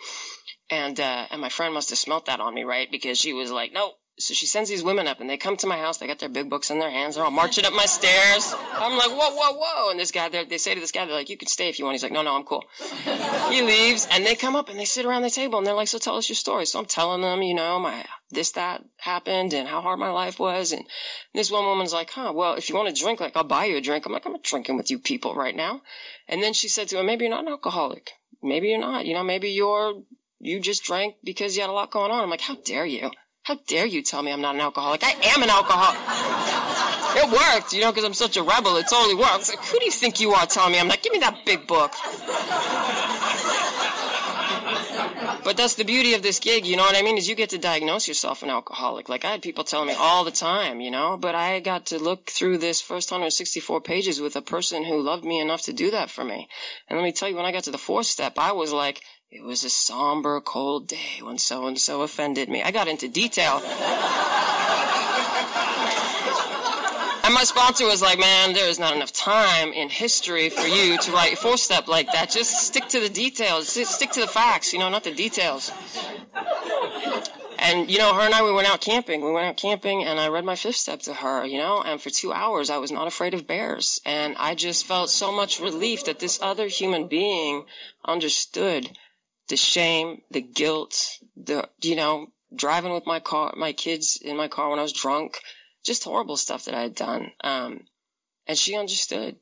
And, 0.70 1.00
uh, 1.00 1.28
and 1.32 1.40
my 1.40 1.50
friend 1.50 1.74
must 1.74 1.92
have 1.92 2.00
smelt 2.00 2.26
that 2.26 2.42
on 2.42 2.54
me, 2.54 2.66
right? 2.66 2.92
Because 2.92 3.18
she 3.18 3.32
was 3.32 3.50
like, 3.50 3.72
nope, 3.72 3.98
so 4.20 4.34
she 4.34 4.48
sends 4.48 4.68
these 4.68 4.84
women 4.84 5.08
up 5.08 5.22
and 5.22 5.30
they 5.30 5.38
come 5.38 5.58
to 5.58 5.68
my 5.68 5.78
house. 5.78 5.98
They 5.98 6.08
got 6.08 6.18
their 6.18 6.30
big 6.30 6.50
books 6.50 6.72
in 6.72 6.80
their 6.80 6.90
hands. 6.90 7.16
They're 7.16 7.24
all 7.24 7.30
marching 7.30 7.66
up 7.66 7.74
my 7.74 7.86
stairs. 7.86 8.52
I'm 8.74 8.98
like, 8.98 9.12
whoa, 9.12 9.36
whoa, 9.36 9.54
whoa. 9.54 9.92
And 9.92 10.00
this 10.00 10.10
guy, 10.10 10.28
they 10.30 10.58
say 10.58 10.74
to 10.74 10.80
this 10.80 10.92
guy, 10.92 11.06
they're 11.06 11.14
like, 11.14 11.30
you 11.30 11.38
can 11.38 11.48
stay 11.48 11.70
if 11.70 11.78
you 11.78 11.86
want. 11.86 11.96
He's 11.96 12.04
like, 12.04 12.12
no, 12.12 12.24
no, 12.24 12.36
I'm 12.36 12.44
cool. 12.44 12.64
he 13.50 13.62
leaves 13.62 14.08
and 14.10 14.26
they 14.26 14.34
come 14.34 14.56
up 14.56 14.70
and 14.70 14.80
they 14.80 14.86
sit 14.86 15.06
around 15.06 15.22
the 15.22 15.30
table 15.30 15.60
and 15.60 15.68
they're 15.68 15.76
like, 15.76 15.88
so 15.88 16.00
tell 16.00 16.16
us 16.16 16.28
your 16.30 16.36
story. 16.36 16.66
So 16.66 16.80
I'm 16.80 16.86
telling 16.86 17.22
them, 17.22 17.44
you 17.44 17.54
know, 17.54 17.80
my, 17.80 18.06
this, 18.32 18.54
that 18.54 18.84
happened 18.98 19.54
and 19.54 19.68
how 19.68 19.82
hard 19.82 20.00
my 20.00 20.10
life 20.10 20.40
was. 20.40 20.72
And 20.72 20.84
this 21.36 21.52
one 21.52 21.66
woman's 21.66 21.94
like, 21.94 22.10
huh, 22.10 22.34
well, 22.34 22.56
if 22.56 22.70
you 22.70 22.76
want 22.76 22.94
to 22.94 23.00
drink, 23.00 23.20
like, 23.20 23.38
I'll 23.38 23.44
buy 23.44 23.66
you 23.66 23.78
a 23.78 23.82
drink. 23.82 24.08
I'm 24.08 24.14
like, 24.14 24.26
I'm 24.26 24.32
not 24.32 24.44
drinking 24.44 24.78
with 24.78 24.90
you 24.90 24.98
people 24.98 25.36
right 25.36 25.56
now. 25.56 25.82
And 26.28 26.42
then 26.42 26.54
she 26.54 26.70
said 26.70 26.88
to 26.88 27.00
him, 27.00 27.06
maybe 27.06 27.26
you're 27.26 27.36
not 27.36 27.46
an 27.46 27.52
alcoholic. 27.52 28.14
Maybe 28.42 28.70
you're 28.70 28.80
not. 28.80 29.06
You 29.06 29.14
know, 29.14 29.24
maybe 29.24 29.52
you're, 29.52 29.94
you 30.40 30.60
just 30.60 30.84
drank 30.86 31.18
because 31.24 31.56
you 31.56 31.62
had 31.62 31.70
a 31.70 31.74
lot 31.74 31.92
going 31.92 32.12
on. 32.12 32.24
I'm 32.24 32.32
like, 32.32 32.42
how 32.42 32.56
dare 32.56 32.86
you? 32.86 33.12
How 33.48 33.56
dare 33.66 33.86
you 33.86 34.02
tell 34.02 34.22
me 34.22 34.34
I'm 34.34 34.42
not 34.42 34.56
an 34.56 34.60
alcoholic? 34.60 35.06
I 35.06 35.16
am 35.34 35.42
an 35.42 35.50
alcoholic. 35.50 35.98
It 37.16 37.32
worked, 37.32 37.72
you 37.72 37.80
know, 37.80 37.94
because 37.94 38.04
I'm 38.04 38.14
such 38.14 38.36
a 38.36 38.44
rebel. 38.44 38.76
It 38.76 38.88
totally 38.90 39.16
works. 39.16 39.48
Like, 39.48 39.64
who 39.64 39.80
do 39.80 39.86
you 39.86 39.92
think 39.92 40.20
you 40.20 40.34
are 40.34 40.46
telling 40.46 40.74
me 40.74 40.82
I'm 40.82 40.90
not? 40.90 41.02
Give 41.02 41.14
me 41.14 41.20
that 41.20 41.46
big 41.46 41.66
book. 41.66 41.94
but 45.46 45.56
that's 45.56 45.76
the 45.76 45.86
beauty 45.86 46.14
of 46.14 46.24
this 46.24 46.40
gig, 46.40 46.66
you 46.66 46.76
know 46.76 46.84
what 46.84 46.98
I 46.98 47.04
mean? 47.04 47.18
Is 47.18 47.30
you 47.30 47.36
get 47.36 47.52
to 47.52 47.58
diagnose 47.58 48.06
yourself 48.10 48.44
an 48.44 48.50
alcoholic. 48.50 49.08
Like 49.08 49.24
I 49.24 49.32
had 49.32 49.42
people 49.42 49.64
telling 49.64 49.88
me 49.88 49.94
all 49.98 50.26
the 50.26 50.32
time, 50.32 50.82
you 50.82 50.92
know, 50.92 51.16
but 51.16 51.34
I 51.34 51.62
got 51.62 51.86
to 51.86 52.00
look 52.00 52.30
through 52.30 52.58
this 52.58 52.82
first 52.82 53.12
164 53.12 53.80
pages 53.80 54.20
with 54.20 54.36
a 54.36 54.42
person 54.42 54.84
who 54.84 55.02
loved 55.02 55.24
me 55.24 55.40
enough 55.40 55.62
to 55.64 55.72
do 55.72 55.92
that 55.92 56.10
for 56.10 56.22
me. 56.22 56.50
And 56.90 57.00
let 57.00 57.06
me 57.06 57.14
tell 57.14 57.30
you, 57.30 57.38
when 57.38 57.46
I 57.46 57.54
got 57.54 57.64
to 57.64 57.72
the 57.72 57.78
fourth 57.78 58.08
step, 58.08 58.38
I 58.38 58.52
was 58.52 58.74
like, 58.74 59.02
it 59.30 59.44
was 59.44 59.66
a 59.66 59.70
somber, 59.70 60.40
cold 60.40 60.88
day 60.88 61.20
when 61.22 61.38
so 61.38 61.68
and 61.68 61.78
so 61.78 62.02
offended 62.02 62.48
me. 62.48 62.64
I 62.64 62.72
got 62.72 62.88
into 62.88 63.10
detail. 63.10 63.62
And 67.24 67.34
my 67.34 67.44
sponsor 67.44 67.86
was 67.86 68.02
like, 68.02 68.20
man, 68.20 68.54
there 68.54 68.70
is 68.70 68.80
not 68.80 68.96
enough 68.96 69.12
time 69.12 69.74
in 69.74 69.90
history 69.90 70.50
for 70.50 70.66
you 70.66 70.98
to 71.00 71.12
write 71.12 71.38
four 71.38 71.58
step 71.58 71.90
like 71.90 72.10
that. 72.14 72.30
Just 72.30 72.68
stick 72.68 72.88
to 72.88 73.02
the 73.02 73.10
details. 73.10 73.74
Just 73.74 73.96
stick 73.96 74.12
to 74.12 74.22
the 74.22 74.28
facts, 74.28 74.72
you 74.72 74.80
know, 74.80 74.88
not 74.88 75.04
the 75.04 75.14
details. 75.14 75.70
And, 77.60 77.92
you 77.92 77.98
know, 77.98 78.14
her 78.14 78.22
and 78.22 78.34
I, 78.34 78.44
we 78.44 78.54
went 78.54 78.70
out 78.70 78.80
camping. 78.80 79.22
We 79.26 79.34
went 79.34 79.46
out 79.46 79.58
camping 79.58 80.06
and 80.06 80.18
I 80.22 80.30
read 80.30 80.46
my 80.46 80.56
fifth 80.56 80.78
step 80.78 81.02
to 81.02 81.14
her, 81.14 81.46
you 81.46 81.58
know, 81.58 81.82
and 81.82 82.02
for 82.02 82.10
two 82.10 82.32
hours 82.32 82.70
I 82.70 82.78
was 82.78 82.92
not 82.92 83.08
afraid 83.08 83.34
of 83.34 83.46
bears. 83.46 84.00
And 84.06 84.38
I 84.38 84.56
just 84.56 84.86
felt 84.86 85.10
so 85.10 85.34
much 85.34 85.60
relief 85.60 86.06
that 86.06 86.20
this 86.20 86.40
other 86.42 86.68
human 86.68 87.10
being 87.10 87.66
understood 88.06 88.90
the 89.48 89.58
shame, 89.58 90.22
the 90.32 90.42
guilt, 90.42 91.20
the, 91.36 91.68
you 91.82 91.96
know, 91.96 92.28
driving 92.54 92.94
with 92.94 93.06
my 93.06 93.20
car, 93.20 93.54
my 93.58 93.74
kids 93.74 94.18
in 94.22 94.38
my 94.38 94.48
car 94.48 94.70
when 94.70 94.80
I 94.80 94.84
was 94.84 94.94
drunk, 94.94 95.40
just 95.84 96.04
horrible 96.04 96.38
stuff 96.38 96.66
that 96.66 96.76
I 96.76 96.82
had 96.82 96.96
done. 96.96 97.32
Um, 97.42 97.82
and 98.46 98.58
she 98.58 98.76
understood 98.76 99.38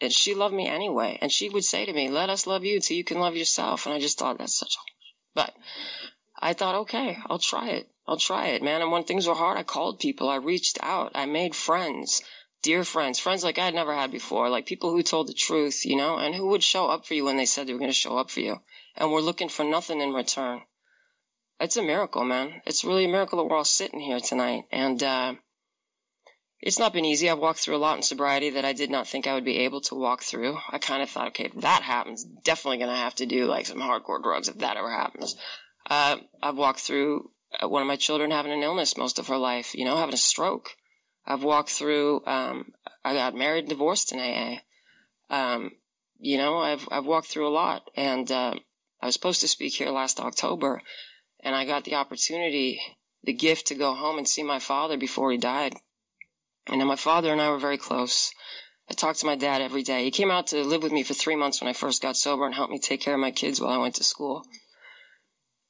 and 0.00 0.12
she 0.12 0.34
loved 0.34 0.54
me 0.54 0.68
anyway. 0.68 1.18
And 1.20 1.30
she 1.30 1.48
would 1.48 1.64
say 1.64 1.86
to 1.86 1.92
me, 1.92 2.08
let 2.08 2.30
us 2.30 2.46
love 2.46 2.64
you 2.64 2.80
till 2.80 2.96
you 2.96 3.04
can 3.04 3.18
love 3.18 3.36
yourself. 3.36 3.86
And 3.86 3.94
I 3.94 4.00
just 4.00 4.18
thought 4.18 4.38
that's 4.38 4.58
such 4.58 4.74
a, 4.74 4.78
but 5.34 5.54
I 6.40 6.52
thought, 6.52 6.76
okay, 6.82 7.18
I'll 7.26 7.38
try 7.38 7.70
it. 7.70 7.88
I'll 8.06 8.16
try 8.16 8.48
it, 8.48 8.62
man. 8.62 8.80
And 8.80 8.90
when 8.90 9.04
things 9.04 9.26
were 9.26 9.34
hard, 9.34 9.58
I 9.58 9.64
called 9.64 9.98
people. 9.98 10.28
I 10.28 10.36
reached 10.36 10.78
out. 10.82 11.12
I 11.14 11.26
made 11.26 11.54
friends, 11.54 12.22
dear 12.68 12.84
friends, 12.84 13.18
friends 13.18 13.42
like 13.42 13.58
I 13.58 13.64
had 13.64 13.74
never 13.74 13.94
had 13.94 14.10
before, 14.10 14.50
like 14.50 14.66
people 14.66 14.90
who 14.90 15.02
told 15.02 15.26
the 15.26 15.32
truth, 15.32 15.86
you 15.86 15.96
know, 15.96 16.18
and 16.18 16.34
who 16.34 16.48
would 16.48 16.62
show 16.62 16.86
up 16.88 17.06
for 17.06 17.14
you 17.14 17.24
when 17.24 17.38
they 17.38 17.46
said 17.46 17.66
they 17.66 17.72
were 17.72 17.78
going 17.78 17.88
to 17.88 17.94
show 17.94 18.18
up 18.18 18.28
for 18.28 18.40
you 18.40 18.60
and 18.94 19.10
we're 19.10 19.22
looking 19.22 19.48
for 19.48 19.64
nothing 19.64 20.02
in 20.02 20.12
return. 20.12 20.60
It's 21.58 21.78
a 21.78 21.82
miracle, 21.82 22.24
man. 22.26 22.60
It's 22.66 22.84
really 22.84 23.06
a 23.06 23.08
miracle 23.08 23.38
that 23.38 23.44
we're 23.44 23.56
all 23.56 23.64
sitting 23.64 24.00
here 24.00 24.20
tonight. 24.20 24.64
And, 24.70 25.02
uh, 25.02 25.34
it's 26.60 26.78
not 26.78 26.92
been 26.92 27.06
easy. 27.06 27.30
I've 27.30 27.38
walked 27.38 27.60
through 27.60 27.76
a 27.76 27.84
lot 27.86 27.96
in 27.96 28.02
sobriety 28.02 28.50
that 28.50 28.66
I 28.66 28.74
did 28.74 28.90
not 28.90 29.08
think 29.08 29.26
I 29.26 29.32
would 29.32 29.46
be 29.46 29.60
able 29.60 29.80
to 29.82 29.94
walk 29.94 30.22
through. 30.22 30.58
I 30.68 30.76
kind 30.76 31.02
of 31.02 31.08
thought, 31.08 31.28
okay, 31.28 31.44
if 31.44 31.54
that 31.62 31.82
happens, 31.82 32.22
definitely 32.44 32.78
going 32.78 32.90
to 32.90 32.96
have 32.96 33.14
to 33.14 33.24
do 33.24 33.46
like 33.46 33.64
some 33.64 33.78
hardcore 33.78 34.22
drugs 34.22 34.48
if 34.48 34.58
that 34.58 34.76
ever 34.76 34.90
happens. 34.90 35.36
Uh, 35.88 36.16
I've 36.42 36.58
walked 36.58 36.80
through 36.80 37.30
uh, 37.58 37.66
one 37.66 37.80
of 37.80 37.88
my 37.88 37.96
children 37.96 38.30
having 38.30 38.52
an 38.52 38.62
illness 38.62 38.98
most 38.98 39.18
of 39.18 39.28
her 39.28 39.38
life, 39.38 39.74
you 39.74 39.86
know, 39.86 39.96
having 39.96 40.12
a 40.12 40.18
stroke. 40.18 40.68
I've 41.28 41.44
walked 41.44 41.70
through, 41.70 42.24
um, 42.26 42.72
I 43.04 43.14
got 43.14 43.34
married 43.34 43.60
and 43.60 43.68
divorced 43.68 44.12
in 44.12 44.18
AA. 44.18 44.56
Um, 45.30 45.72
you 46.18 46.38
know, 46.38 46.58
I've, 46.58 46.88
I've 46.90 47.06
walked 47.06 47.28
through 47.28 47.46
a 47.46 47.50
lot 47.50 47.88
and, 47.94 48.30
uh, 48.32 48.54
I 49.00 49.06
was 49.06 49.14
supposed 49.14 49.42
to 49.42 49.48
speak 49.48 49.74
here 49.74 49.90
last 49.90 50.18
October, 50.18 50.82
and 51.40 51.54
I 51.54 51.64
got 51.64 51.84
the 51.84 51.94
opportunity, 51.94 52.80
the 53.22 53.32
gift 53.32 53.68
to 53.68 53.76
go 53.76 53.94
home 53.94 54.18
and 54.18 54.28
see 54.28 54.42
my 54.42 54.58
father 54.58 54.96
before 54.96 55.30
he 55.30 55.38
died. 55.38 55.74
And 56.66 56.84
my 56.84 56.96
father 56.96 57.30
and 57.30 57.40
I 57.40 57.50
were 57.50 57.58
very 57.58 57.78
close. 57.78 58.32
I 58.90 58.94
talked 58.94 59.20
to 59.20 59.26
my 59.26 59.36
dad 59.36 59.62
every 59.62 59.82
day. 59.82 60.02
He 60.02 60.10
came 60.10 60.30
out 60.30 60.48
to 60.48 60.64
live 60.64 60.82
with 60.82 60.92
me 60.92 61.04
for 61.04 61.14
three 61.14 61.36
months 61.36 61.60
when 61.60 61.68
I 61.68 61.74
first 61.74 62.02
got 62.02 62.16
sober 62.16 62.44
and 62.44 62.54
helped 62.54 62.72
me 62.72 62.80
take 62.80 63.00
care 63.00 63.14
of 63.14 63.20
my 63.20 63.30
kids 63.30 63.60
while 63.60 63.70
I 63.70 63.78
went 63.78 63.96
to 63.96 64.04
school. 64.04 64.44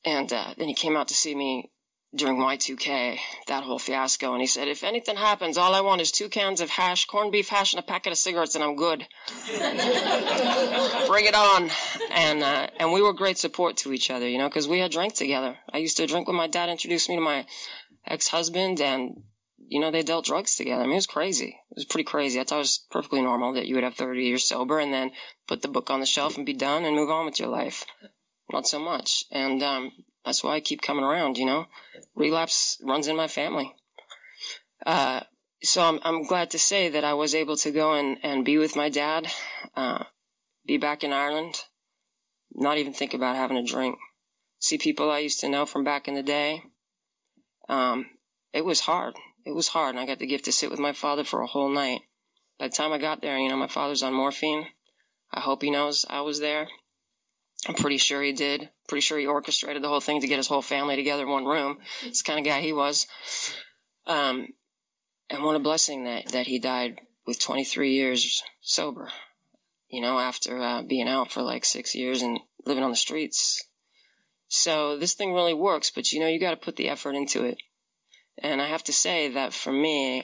And 0.04 0.32
uh, 0.32 0.54
then 0.56 0.68
he 0.68 0.74
came 0.74 0.96
out 0.96 1.08
to 1.08 1.14
see 1.14 1.34
me 1.34 1.70
during 2.18 2.36
Y2K, 2.36 3.18
that 3.46 3.64
whole 3.64 3.78
fiasco, 3.78 4.32
and 4.32 4.40
he 4.40 4.46
said, 4.46 4.68
if 4.68 4.84
anything 4.84 5.16
happens, 5.16 5.56
all 5.56 5.74
I 5.74 5.80
want 5.80 6.00
is 6.00 6.10
two 6.10 6.28
cans 6.28 6.60
of 6.60 6.68
hash, 6.68 7.06
corned 7.06 7.32
beef 7.32 7.48
hash, 7.48 7.72
and 7.72 7.80
a 7.80 7.86
packet 7.86 8.12
of 8.12 8.18
cigarettes, 8.18 8.54
and 8.54 8.64
I'm 8.64 8.76
good. 8.76 9.06
Bring 9.46 11.24
it 11.24 11.34
on. 11.34 11.70
And, 12.10 12.42
uh, 12.42 12.66
and 12.78 12.92
we 12.92 13.00
were 13.00 13.12
great 13.12 13.38
support 13.38 13.78
to 13.78 13.92
each 13.92 14.10
other, 14.10 14.28
you 14.28 14.38
know, 14.38 14.48
because 14.48 14.68
we 14.68 14.80
had 14.80 14.90
drank 14.90 15.14
together. 15.14 15.56
I 15.72 15.78
used 15.78 15.96
to 15.98 16.06
drink 16.06 16.26
when 16.26 16.36
my 16.36 16.48
dad 16.48 16.68
introduced 16.68 17.08
me 17.08 17.14
to 17.14 17.22
my 17.22 17.46
ex-husband, 18.06 18.80
and, 18.80 19.22
you 19.56 19.80
know, 19.80 19.90
they 19.90 20.02
dealt 20.02 20.26
drugs 20.26 20.56
together. 20.56 20.82
I 20.82 20.84
mean, 20.84 20.92
it 20.92 20.96
was 20.96 21.06
crazy. 21.06 21.56
It 21.70 21.76
was 21.76 21.84
pretty 21.84 22.04
crazy. 22.04 22.40
I 22.40 22.44
thought 22.44 22.56
it 22.56 22.58
was 22.58 22.84
perfectly 22.90 23.22
normal 23.22 23.54
that 23.54 23.66
you 23.66 23.76
would 23.76 23.84
have 23.84 23.94
30 23.94 24.24
years 24.24 24.48
sober 24.48 24.78
and 24.78 24.92
then 24.92 25.12
put 25.46 25.62
the 25.62 25.68
book 25.68 25.90
on 25.90 26.00
the 26.00 26.06
shelf 26.06 26.36
and 26.36 26.44
be 26.44 26.54
done 26.54 26.84
and 26.84 26.96
move 26.96 27.10
on 27.10 27.26
with 27.26 27.38
your 27.38 27.48
life. 27.48 27.86
Not 28.52 28.66
so 28.66 28.78
much. 28.78 29.24
And, 29.30 29.62
um, 29.62 29.92
that's 30.24 30.42
why 30.42 30.54
I 30.54 30.60
keep 30.60 30.82
coming 30.82 31.04
around, 31.04 31.38
you 31.38 31.46
know. 31.46 31.66
Relapse 32.14 32.78
runs 32.82 33.08
in 33.08 33.16
my 33.16 33.28
family. 33.28 33.74
Uh, 34.84 35.20
so 35.62 35.82
I'm, 35.82 36.00
I'm 36.02 36.22
glad 36.24 36.50
to 36.50 36.58
say 36.58 36.90
that 36.90 37.04
I 37.04 37.14
was 37.14 37.34
able 37.34 37.56
to 37.56 37.70
go 37.70 37.94
and, 37.94 38.18
and 38.22 38.44
be 38.44 38.58
with 38.58 38.76
my 38.76 38.88
dad, 38.88 39.26
uh, 39.76 40.04
be 40.66 40.76
back 40.76 41.02
in 41.02 41.12
Ireland, 41.12 41.56
not 42.52 42.78
even 42.78 42.92
think 42.92 43.14
about 43.14 43.36
having 43.36 43.56
a 43.56 43.64
drink, 43.64 43.98
see 44.58 44.78
people 44.78 45.10
I 45.10 45.18
used 45.18 45.40
to 45.40 45.48
know 45.48 45.66
from 45.66 45.84
back 45.84 46.08
in 46.08 46.14
the 46.14 46.22
day. 46.22 46.62
Um, 47.68 48.06
it 48.52 48.64
was 48.64 48.80
hard. 48.80 49.16
It 49.44 49.54
was 49.54 49.68
hard. 49.68 49.94
And 49.94 50.00
I 50.00 50.06
got 50.06 50.18
the 50.18 50.26
gift 50.26 50.46
to 50.46 50.52
sit 50.52 50.70
with 50.70 50.80
my 50.80 50.92
father 50.92 51.24
for 51.24 51.40
a 51.40 51.46
whole 51.46 51.68
night. 51.68 52.02
By 52.58 52.68
the 52.68 52.74
time 52.74 52.92
I 52.92 52.98
got 52.98 53.20
there, 53.20 53.38
you 53.38 53.48
know, 53.48 53.56
my 53.56 53.68
father's 53.68 54.02
on 54.02 54.12
morphine. 54.12 54.66
I 55.32 55.40
hope 55.40 55.62
he 55.62 55.70
knows 55.70 56.06
I 56.08 56.22
was 56.22 56.40
there. 56.40 56.68
I'm 57.66 57.74
pretty 57.74 57.98
sure 57.98 58.22
he 58.22 58.32
did. 58.32 58.68
Pretty 58.88 59.00
sure 59.00 59.18
he 59.18 59.26
orchestrated 59.26 59.82
the 59.82 59.88
whole 59.88 60.00
thing 60.00 60.20
to 60.20 60.28
get 60.28 60.36
his 60.36 60.46
whole 60.46 60.62
family 60.62 60.96
together 60.96 61.24
in 61.24 61.28
one 61.28 61.44
room. 61.44 61.78
It's 62.04 62.22
the 62.22 62.26
kind 62.26 62.38
of 62.38 62.44
guy 62.44 62.60
he 62.60 62.72
was. 62.72 63.06
Um, 64.06 64.48
and 65.28 65.42
what 65.42 65.56
a 65.56 65.60
blessing 65.60 66.04
that, 66.04 66.28
that 66.28 66.46
he 66.46 66.58
died 66.58 67.00
with 67.26 67.40
23 67.40 67.92
years 67.92 68.42
sober, 68.60 69.10
you 69.88 70.00
know, 70.00 70.18
after 70.18 70.58
uh, 70.58 70.82
being 70.82 71.08
out 71.08 71.32
for 71.32 71.42
like 71.42 71.64
six 71.64 71.94
years 71.94 72.22
and 72.22 72.38
living 72.64 72.84
on 72.84 72.90
the 72.90 72.96
streets. 72.96 73.62
So 74.48 74.96
this 74.96 75.14
thing 75.14 75.34
really 75.34 75.52
works, 75.52 75.90
but 75.90 76.10
you 76.12 76.20
know, 76.20 76.28
you 76.28 76.40
got 76.40 76.52
to 76.52 76.56
put 76.56 76.76
the 76.76 76.88
effort 76.88 77.14
into 77.14 77.44
it. 77.44 77.58
And 78.38 78.62
I 78.62 78.68
have 78.68 78.84
to 78.84 78.92
say 78.92 79.32
that 79.32 79.52
for 79.52 79.72
me, 79.72 80.22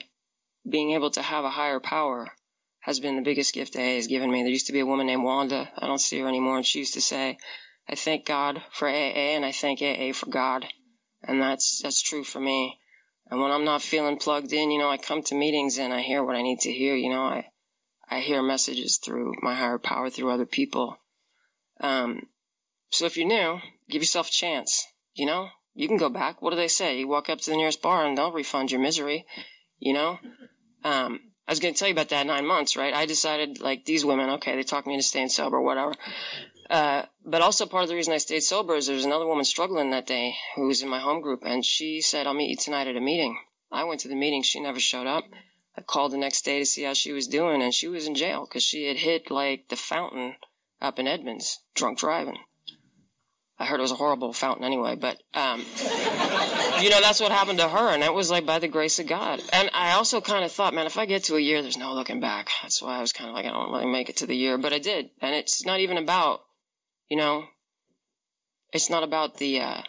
being 0.67 0.91
able 0.91 1.11
to 1.11 1.21
have 1.21 1.43
a 1.43 1.49
higher 1.49 1.79
power 1.79 2.31
has 2.85 2.99
been 2.99 3.15
the 3.15 3.23
biggest 3.23 3.51
gift 3.51 3.75
AA 3.75 3.95
has 3.95 4.05
given 4.05 4.31
me. 4.31 4.43
There 4.43 4.51
used 4.51 4.67
to 4.67 4.73
be 4.73 4.81
a 4.81 4.85
woman 4.85 5.07
named 5.07 5.23
Wanda. 5.23 5.67
I 5.75 5.87
don't 5.87 5.97
see 5.97 6.19
her 6.19 6.27
anymore. 6.27 6.57
And 6.57 6.65
she 6.65 6.77
used 6.77 6.93
to 6.93 7.01
say, 7.01 7.39
I 7.89 7.95
thank 7.95 8.27
God 8.27 8.61
for 8.73 8.87
AA 8.87 9.33
and 9.33 9.43
I 9.43 9.51
thank 9.51 9.81
AA 9.81 10.13
for 10.13 10.29
God. 10.29 10.67
And 11.23 11.41
that's, 11.41 11.81
that's 11.81 12.03
true 12.03 12.23
for 12.23 12.39
me. 12.39 12.79
And 13.31 13.41
when 13.41 13.49
I'm 13.49 13.65
not 13.65 13.81
feeling 13.81 14.17
plugged 14.17 14.53
in, 14.53 14.69
you 14.69 14.77
know, 14.77 14.87
I 14.87 14.97
come 14.97 15.23
to 15.23 15.35
meetings 15.35 15.79
and 15.79 15.91
I 15.91 16.01
hear 16.01 16.23
what 16.23 16.35
I 16.35 16.43
need 16.43 16.59
to 16.59 16.71
hear. 16.71 16.95
You 16.95 17.09
know, 17.09 17.23
I, 17.23 17.49
I 18.07 18.19
hear 18.19 18.43
messages 18.43 18.99
through 19.03 19.33
my 19.41 19.55
higher 19.55 19.79
power, 19.79 20.11
through 20.11 20.29
other 20.29 20.45
people. 20.45 20.95
Um, 21.81 22.27
so 22.91 23.07
if 23.07 23.17
you're 23.17 23.27
new, 23.27 23.61
give 23.89 24.03
yourself 24.03 24.27
a 24.27 24.31
chance. 24.31 24.85
You 25.15 25.25
know, 25.25 25.49
you 25.73 25.87
can 25.87 25.97
go 25.97 26.09
back. 26.09 26.39
What 26.39 26.51
do 26.51 26.55
they 26.55 26.67
say? 26.67 26.99
You 26.99 27.07
walk 27.07 27.31
up 27.31 27.39
to 27.39 27.49
the 27.49 27.57
nearest 27.57 27.81
bar 27.81 28.05
and 28.05 28.15
they'll 28.15 28.31
refund 28.31 28.71
your 28.71 28.79
misery. 28.79 29.25
You 29.79 29.93
know, 29.93 30.19
um, 30.83 31.19
I 31.47 31.51
was 31.51 31.59
going 31.59 31.73
to 31.73 31.79
tell 31.79 31.87
you 31.87 31.93
about 31.93 32.09
that 32.09 32.25
nine 32.25 32.45
months, 32.45 32.75
right? 32.75 32.93
I 32.93 33.05
decided 33.05 33.61
like 33.61 33.85
these 33.85 34.03
women, 34.03 34.31
okay, 34.31 34.55
they 34.55 34.63
talked 34.63 34.87
me 34.87 34.93
into 34.93 35.05
staying 35.05 35.29
sober, 35.29 35.61
whatever. 35.61 35.93
Uh, 36.69 37.03
but 37.23 37.43
also 37.43 37.67
part 37.67 37.83
of 37.83 37.89
the 37.89 37.95
reason 37.95 38.13
I 38.13 38.17
stayed 38.17 38.41
sober 38.41 38.75
is 38.75 38.87
there 38.87 38.95
was 38.95 39.05
another 39.05 39.27
woman 39.27 39.45
struggling 39.45 39.91
that 39.91 40.07
day 40.07 40.33
who 40.55 40.67
was 40.67 40.81
in 40.81 40.89
my 40.89 40.99
home 40.99 41.21
group 41.21 41.43
and 41.45 41.63
she 41.63 42.01
said, 42.01 42.25
I'll 42.25 42.33
meet 42.33 42.49
you 42.49 42.57
tonight 42.57 42.87
at 42.87 42.95
a 42.95 43.01
meeting. 43.01 43.37
I 43.71 43.83
went 43.83 44.01
to 44.01 44.07
the 44.07 44.15
meeting. 44.15 44.41
She 44.41 44.59
never 44.59 44.79
showed 44.79 45.05
up. 45.05 45.25
I 45.77 45.81
called 45.81 46.13
the 46.13 46.17
next 46.17 46.45
day 46.45 46.59
to 46.59 46.65
see 46.65 46.83
how 46.83 46.93
she 46.93 47.11
was 47.11 47.27
doing 47.27 47.61
and 47.61 47.73
she 47.73 47.87
was 47.87 48.07
in 48.07 48.15
jail 48.15 48.45
because 48.47 48.63
she 48.63 48.87
had 48.87 48.97
hit 48.97 49.29
like 49.29 49.67
the 49.67 49.75
fountain 49.75 50.35
up 50.81 50.97
in 50.97 51.07
Edmonds, 51.07 51.59
drunk 51.75 51.99
driving. 51.99 52.37
I 53.59 53.65
heard 53.65 53.79
it 53.79 53.83
was 53.83 53.91
a 53.91 53.95
horrible 53.95 54.33
fountain 54.33 54.65
anyway, 54.65 54.95
but, 54.95 55.21
um, 55.33 55.63
you 56.81 56.89
know, 56.89 57.01
that's 57.01 57.19
what 57.19 57.31
happened 57.31 57.59
to 57.59 57.67
her. 57.67 57.89
And 57.89 58.03
that 58.03 58.13
was 58.13 58.29
like 58.29 58.45
by 58.45 58.59
the 58.59 58.67
grace 58.67 58.99
of 58.99 59.07
God. 59.07 59.41
And 59.51 59.69
I 59.73 59.91
also 59.93 60.21
kind 60.21 60.45
of 60.45 60.51
thought, 60.51 60.73
man, 60.73 60.85
if 60.85 60.97
I 60.97 61.05
get 61.05 61.25
to 61.25 61.35
a 61.35 61.39
year, 61.39 61.61
there's 61.61 61.77
no 61.77 61.93
looking 61.93 62.19
back. 62.19 62.49
That's 62.61 62.81
why 62.81 62.97
I 62.97 63.01
was 63.01 63.13
kind 63.13 63.29
of 63.29 63.35
like, 63.35 63.45
I 63.45 63.49
don't 63.49 63.71
really 63.71 63.85
make 63.85 64.09
it 64.09 64.17
to 64.17 64.27
the 64.27 64.35
year, 64.35 64.57
but 64.57 64.73
I 64.73 64.79
did. 64.79 65.09
And 65.21 65.35
it's 65.35 65.65
not 65.65 65.79
even 65.79 65.97
about, 65.97 66.41
you 67.09 67.17
know, 67.17 67.45
it's 68.73 68.89
not 68.89 69.03
about 69.03 69.37
the, 69.37 69.61
uh, 69.61 69.81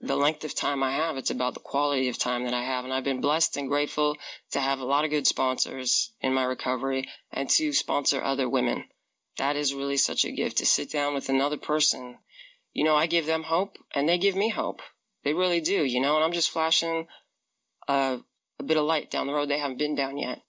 the 0.00 0.16
length 0.16 0.44
of 0.44 0.54
time 0.54 0.82
I 0.82 0.92
have. 0.92 1.16
It's 1.16 1.30
about 1.30 1.54
the 1.54 1.60
quality 1.60 2.08
of 2.08 2.18
time 2.18 2.44
that 2.44 2.54
I 2.54 2.62
have. 2.62 2.84
And 2.84 2.92
I've 2.92 3.04
been 3.04 3.20
blessed 3.20 3.56
and 3.56 3.68
grateful 3.68 4.16
to 4.52 4.60
have 4.60 4.80
a 4.80 4.84
lot 4.84 5.04
of 5.04 5.10
good 5.10 5.26
sponsors 5.26 6.12
in 6.20 6.34
my 6.34 6.44
recovery 6.44 7.08
and 7.32 7.48
to 7.50 7.72
sponsor 7.72 8.22
other 8.22 8.48
women. 8.48 8.84
That 9.38 9.56
is 9.56 9.74
really 9.74 9.96
such 9.96 10.24
a 10.24 10.32
gift 10.32 10.58
to 10.58 10.66
sit 10.66 10.90
down 10.90 11.14
with 11.14 11.28
another 11.28 11.56
person 11.56 12.18
you 12.74 12.82
know, 12.82 12.96
I 12.96 13.06
give 13.06 13.24
them 13.24 13.44
hope 13.44 13.78
and 13.94 14.08
they 14.08 14.18
give 14.18 14.34
me 14.34 14.48
hope. 14.48 14.82
They 15.24 15.34
really 15.34 15.60
do, 15.60 15.84
you 15.84 16.00
know, 16.00 16.16
and 16.16 16.24
I'm 16.24 16.32
just 16.32 16.50
flashing 16.50 17.06
a, 17.88 18.18
a 18.58 18.62
bit 18.62 18.76
of 18.76 18.84
light 18.84 19.10
down 19.10 19.26
the 19.26 19.32
road 19.32 19.48
they 19.48 19.58
haven't 19.58 19.78
been 19.78 19.94
down 19.94 20.18
yet. 20.18 20.40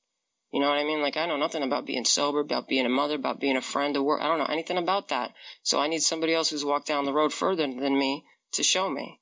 You 0.51 0.59
know 0.61 0.69
what 0.69 0.77
I 0.77 0.83
mean? 0.83 1.01
Like, 1.01 1.17
I 1.17 1.25
know 1.25 1.37
nothing 1.37 1.63
about 1.63 1.85
being 1.85 2.05
sober, 2.05 2.39
about 2.39 2.67
being 2.67 2.85
a 2.85 2.89
mother, 2.89 3.15
about 3.15 3.39
being 3.39 3.57
a 3.57 3.61
friend 3.61 3.93
to 3.95 4.03
work. 4.03 4.21
I 4.21 4.27
don't 4.27 4.37
know 4.37 4.45
anything 4.45 4.77
about 4.77 5.09
that. 5.09 5.33
So 5.63 5.79
I 5.79 5.87
need 5.87 6.01
somebody 6.01 6.33
else 6.33 6.49
who's 6.49 6.63
walked 6.63 6.87
down 6.87 7.05
the 7.05 7.13
road 7.13 7.33
further 7.33 7.67
than 7.67 7.97
me 7.97 8.23
to 8.53 8.63
show 8.63 8.89
me. 8.89 9.19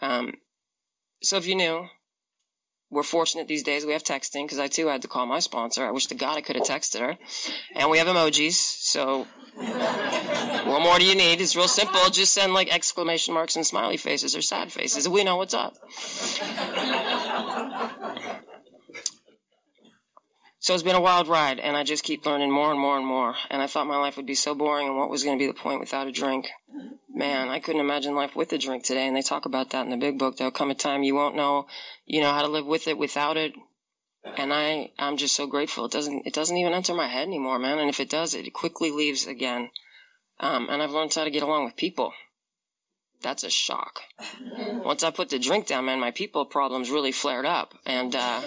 Um, 0.00 0.34
so 1.22 1.36
if 1.36 1.46
you 1.46 1.54
knew, 1.54 1.86
we're 2.94 3.02
fortunate 3.02 3.48
these 3.48 3.64
days 3.64 3.84
we 3.84 3.92
have 3.92 4.04
texting 4.04 4.44
because 4.44 4.60
I 4.60 4.68
too 4.68 4.86
had 4.86 5.02
to 5.02 5.08
call 5.08 5.26
my 5.26 5.40
sponsor. 5.40 5.84
I 5.84 5.90
wish 5.90 6.06
to 6.06 6.14
God 6.14 6.38
I 6.38 6.42
could 6.42 6.56
have 6.56 6.64
texted 6.64 7.00
her. 7.00 7.18
And 7.74 7.90
we 7.90 7.98
have 7.98 8.06
emojis. 8.06 8.54
So 8.54 9.26
what 9.54 10.82
more 10.82 10.98
do 10.98 11.04
you 11.04 11.16
need? 11.16 11.40
It's 11.40 11.56
real 11.56 11.68
simple. 11.68 12.08
Just 12.10 12.32
send 12.32 12.54
like 12.54 12.72
exclamation 12.72 13.34
marks 13.34 13.56
and 13.56 13.66
smiley 13.66 13.96
faces 13.96 14.36
or 14.36 14.42
sad 14.42 14.70
faces. 14.70 15.08
We 15.08 15.24
know 15.24 15.36
what's 15.36 15.54
up. 15.54 15.74
So 20.60 20.72
it's 20.72 20.82
been 20.82 20.96
a 20.96 21.00
wild 21.00 21.28
ride, 21.28 21.60
and 21.60 21.76
I 21.76 21.84
just 21.84 22.04
keep 22.04 22.24
learning 22.24 22.50
more 22.50 22.70
and 22.70 22.80
more 22.80 22.96
and 22.96 23.06
more. 23.06 23.34
And 23.50 23.60
I 23.60 23.66
thought 23.66 23.86
my 23.86 23.98
life 23.98 24.16
would 24.16 24.24
be 24.24 24.34
so 24.34 24.54
boring, 24.54 24.86
and 24.86 24.96
what 24.96 25.10
was 25.10 25.22
going 25.22 25.38
to 25.38 25.42
be 25.42 25.46
the 25.46 25.52
point 25.52 25.78
without 25.78 26.06
a 26.06 26.10
drink? 26.10 26.48
Man, 27.14 27.48
I 27.48 27.60
couldn't 27.60 27.80
imagine 27.80 28.14
life 28.14 28.34
with 28.34 28.52
a 28.52 28.58
drink 28.58 28.84
today. 28.84 29.06
And 29.06 29.16
they 29.16 29.22
talk 29.22 29.46
about 29.46 29.70
that 29.70 29.84
in 29.84 29.90
the 29.90 29.96
big 29.96 30.18
book. 30.18 30.36
There'll 30.36 30.50
come 30.50 30.70
a 30.70 30.74
time 30.74 31.02
you 31.02 31.14
won't 31.14 31.36
know, 31.36 31.66
you 32.04 32.20
know, 32.20 32.32
how 32.32 32.42
to 32.42 32.48
live 32.48 32.66
with 32.66 32.88
it, 32.88 32.98
without 32.98 33.36
it. 33.36 33.54
And 34.36 34.52
I, 34.52 34.90
I'm 34.98 35.16
just 35.16 35.36
so 35.36 35.46
grateful. 35.46 35.84
It 35.84 35.92
doesn't, 35.92 36.26
it 36.26 36.34
doesn't 36.34 36.56
even 36.56 36.74
enter 36.74 36.92
my 36.92 37.06
head 37.06 37.28
anymore, 37.28 37.58
man. 37.58 37.78
And 37.78 37.88
if 37.88 38.00
it 38.00 38.10
does, 38.10 38.34
it 38.34 38.52
quickly 38.52 38.90
leaves 38.90 39.26
again. 39.28 39.70
Um, 40.40 40.68
and 40.68 40.82
I've 40.82 40.90
learned 40.90 41.14
how 41.14 41.24
to 41.24 41.30
get 41.30 41.44
along 41.44 41.64
with 41.66 41.76
people 41.76 42.12
that's 43.24 43.42
a 43.42 43.50
shock. 43.50 44.02
Once 44.84 45.02
I 45.02 45.10
put 45.10 45.30
the 45.30 45.38
drink 45.38 45.66
down, 45.66 45.86
man, 45.86 45.98
my 45.98 46.10
people 46.10 46.44
problems 46.44 46.90
really 46.90 47.10
flared 47.10 47.46
up, 47.46 47.74
and 47.86 48.14
uh, 48.14 48.42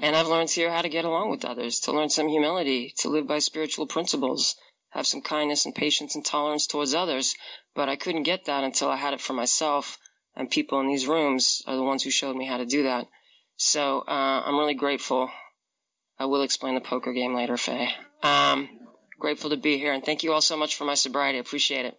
and 0.00 0.16
I've 0.16 0.26
learned 0.26 0.50
here 0.50 0.70
how 0.70 0.80
to 0.80 0.88
get 0.88 1.04
along 1.04 1.30
with 1.30 1.44
others, 1.44 1.80
to 1.80 1.92
learn 1.92 2.08
some 2.08 2.28
humility, 2.28 2.94
to 2.98 3.10
live 3.10 3.26
by 3.26 3.40
spiritual 3.40 3.86
principles, 3.86 4.56
have 4.90 5.06
some 5.06 5.22
kindness 5.22 5.66
and 5.66 5.74
patience 5.74 6.14
and 6.14 6.24
tolerance 6.24 6.66
towards 6.66 6.94
others. 6.94 7.34
But 7.74 7.88
I 7.88 7.96
couldn't 7.96 8.22
get 8.22 8.46
that 8.46 8.64
until 8.64 8.88
I 8.88 8.96
had 8.96 9.14
it 9.14 9.20
for 9.20 9.32
myself, 9.32 9.98
and 10.34 10.50
people 10.50 10.80
in 10.80 10.88
these 10.88 11.06
rooms 11.06 11.62
are 11.66 11.76
the 11.76 11.82
ones 11.82 12.02
who 12.02 12.10
showed 12.10 12.36
me 12.36 12.46
how 12.46 12.56
to 12.56 12.66
do 12.66 12.84
that. 12.84 13.06
So 13.56 14.00
uh, 14.00 14.42
I'm 14.46 14.58
really 14.58 14.74
grateful. 14.74 15.30
I 16.18 16.26
will 16.26 16.42
explain 16.42 16.74
the 16.74 16.80
poker 16.80 17.12
game 17.12 17.34
later, 17.34 17.56
Faye. 17.56 17.90
Um, 18.22 18.68
grateful 19.18 19.50
to 19.50 19.56
be 19.56 19.78
here, 19.78 19.92
and 19.92 20.04
thank 20.04 20.22
you 20.22 20.32
all 20.32 20.40
so 20.40 20.56
much 20.56 20.76
for 20.76 20.84
my 20.84 20.94
sobriety. 20.94 21.38
I 21.38 21.40
appreciate 21.42 21.86
it. 21.86 21.98